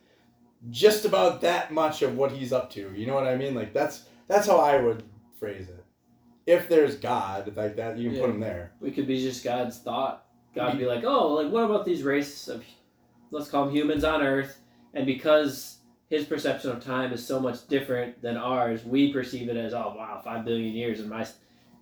[0.71, 2.93] just about that much of what he's up to.
[2.95, 3.55] You know what I mean?
[3.55, 5.05] Like that's that's how I would
[5.39, 5.85] phrase it.
[6.45, 8.73] If there's God like that, you can put him there.
[8.81, 10.27] We could be just God's thought.
[10.55, 12.65] God would be like, oh, like what about these races of,
[13.31, 14.59] let's call them humans on Earth,
[14.95, 15.79] and because
[16.09, 19.95] his perception of time is so much different than ours, we perceive it as, oh
[19.97, 21.27] wow, five billion years in my,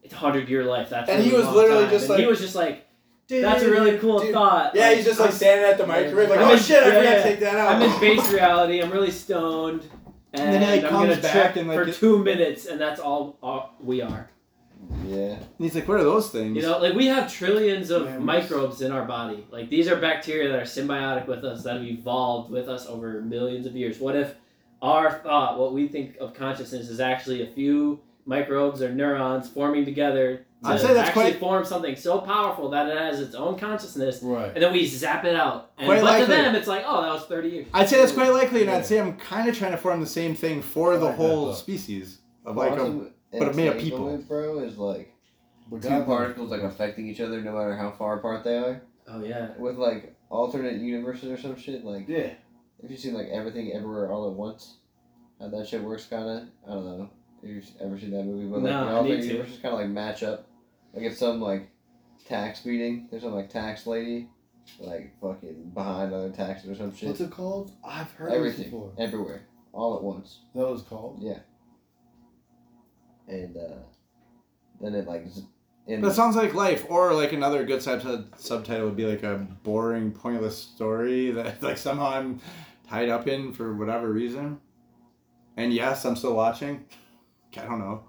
[0.02, 0.88] it's a hundred year life.
[0.90, 2.86] That's And a he was literally time." just And he was just like,
[3.28, 4.32] that's a really cool Dude.
[4.32, 4.74] thought.
[4.74, 6.86] Yeah, he's just like I'm- standing at the microwave, like, I'm oh in- shit, I
[6.88, 7.16] yeah, forgot yeah.
[7.16, 7.74] to take that out.
[7.76, 8.82] I'm in base reality.
[8.82, 9.82] I'm really stoned,
[10.32, 12.18] and, And then he, like, I'm comes gonna back trip and, like, for it- two
[12.18, 14.28] minutes, and that's all, all we are.
[15.06, 15.36] Yeah.
[15.36, 16.56] And he's like, what are those things?
[16.56, 19.46] You know, like we have trillions of Yeah, microbes in our body.
[19.50, 23.22] Like these are bacteria that are symbiotic with us that have evolved with us over
[23.22, 23.98] millions of years.
[23.98, 24.34] What if
[24.82, 29.86] our thought, what we think of consciousness, is actually a few microbes or neurons forming
[29.86, 33.34] together to I'd say that's actually quite- form something so powerful that it has its
[33.34, 34.52] own consciousness, Right.
[34.54, 35.70] and then we zap it out.
[35.78, 36.26] And Quite but likely.
[36.26, 37.66] to them, it's like, oh, that was thirty years.
[37.74, 38.76] I'd say that's quite likely, and Yeah.
[38.78, 41.46] I'd say I'm kind of trying to form the same thing for the like whole
[41.46, 41.52] though.
[41.52, 44.08] species of like a, um, but it made of people.
[44.08, 45.12] entanglement, bro, is like
[45.80, 48.82] two particles like affecting each other no matter how far apart they are.
[49.08, 49.48] Oh yeah.
[49.58, 52.30] With like alternate universes or some shit, like Yeah.
[52.82, 54.76] if you seen like everything everywhere all at once,
[55.40, 57.10] how that shit works kinda, I don't know.
[57.42, 59.88] If you've ever seen that movie, but like No, the I alternate universes kinda like
[59.88, 60.46] match up.
[60.94, 61.68] Like it's some like
[62.28, 64.28] tax meeting, there's some like tax lady
[64.78, 67.08] like fucking behind other taxes or some shit.
[67.08, 67.72] what's it called?
[67.86, 68.64] I've heard Everything.
[68.66, 68.92] before.
[68.98, 69.42] Everywhere.
[69.72, 70.40] All at once.
[70.54, 71.22] That it's called?
[73.28, 73.76] And uh
[74.80, 75.46] then it like z-
[75.86, 79.46] in That sounds like life, or like another good sub- subtitle would be like a
[79.62, 82.40] boring, pointless story that like somehow I'm
[82.88, 84.60] tied up in for whatever reason.
[85.56, 86.84] And yes, I'm still watching.
[87.56, 88.04] I don't know.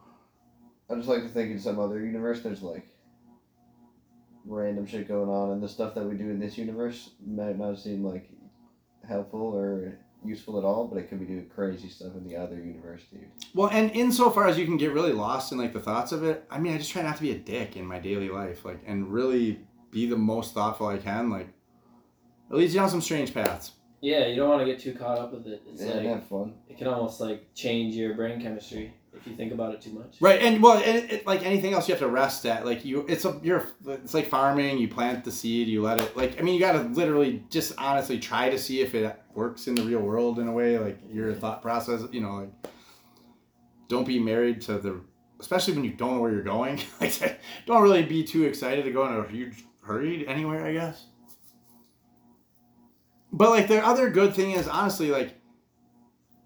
[0.89, 2.87] I just like to think in some other universe there's like
[4.45, 7.79] random shit going on and the stuff that we do in this universe might not
[7.79, 8.29] seem like
[9.07, 12.55] helpful or useful at all, but it could be doing crazy stuff in the other
[12.55, 13.29] universe, dude.
[13.53, 16.45] Well, and insofar as you can get really lost in like the thoughts of it,
[16.49, 18.81] I mean, I just try not to be a dick in my daily life, like,
[18.85, 19.59] and really
[19.91, 21.29] be the most thoughtful I can.
[21.29, 21.47] Like,
[22.51, 23.71] it leads you down some strange paths.
[24.01, 25.63] Yeah, you don't want to get too caught up with it.
[25.71, 26.53] It's yeah, like have fun.
[26.69, 28.93] it can almost like change your brain chemistry
[29.25, 30.17] if you think about it too much.
[30.21, 32.65] Right, and well, and it, like anything else, you have to rest at.
[32.65, 34.77] Like you, it's a you're it's like farming.
[34.77, 36.15] You plant the seed, you let it.
[36.15, 39.67] Like I mean, you got to literally just honestly try to see if it works
[39.67, 40.77] in the real world in a way.
[40.77, 42.71] Like your thought process, you know, like
[43.87, 45.01] don't be married to the,
[45.39, 46.79] especially when you don't know where you're going.
[47.01, 50.65] like don't really be too excited to go in a huge hurry anywhere.
[50.65, 51.05] I guess.
[53.31, 55.33] But like the other good thing is honestly like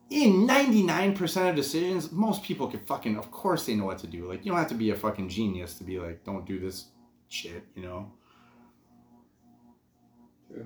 [0.09, 4.27] in 99% of decisions, most people can fucking, of course, they know what to do.
[4.27, 6.85] Like, you don't have to be a fucking genius to be like, don't do this
[7.27, 8.11] shit, you know?
[10.47, 10.65] True.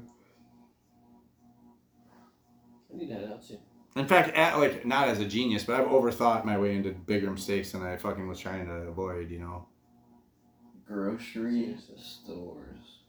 [2.93, 3.59] I need to head out soon.
[3.95, 7.29] In fact, at, like, not as a genius, but I've overthought my way into bigger
[7.29, 9.67] mistakes than I fucking was trying to avoid, you know?
[10.87, 12.99] Grocery stores.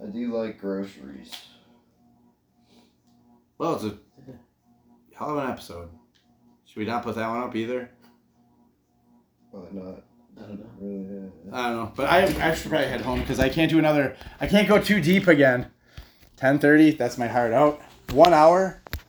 [0.00, 1.32] I do like groceries.
[3.58, 3.98] Well, it's a
[5.18, 5.88] hell of an episode.
[6.64, 7.90] Should we not put that one up either?
[9.50, 10.02] Probably not.
[10.36, 10.66] I don't know.
[10.80, 13.68] Really, uh, I don't know, but I, I should probably head home because I can't
[13.68, 14.16] do another.
[14.40, 15.66] I can't go too deep again.
[16.36, 16.92] Ten thirty.
[16.92, 17.82] That's my heart out.
[18.12, 18.80] One hour.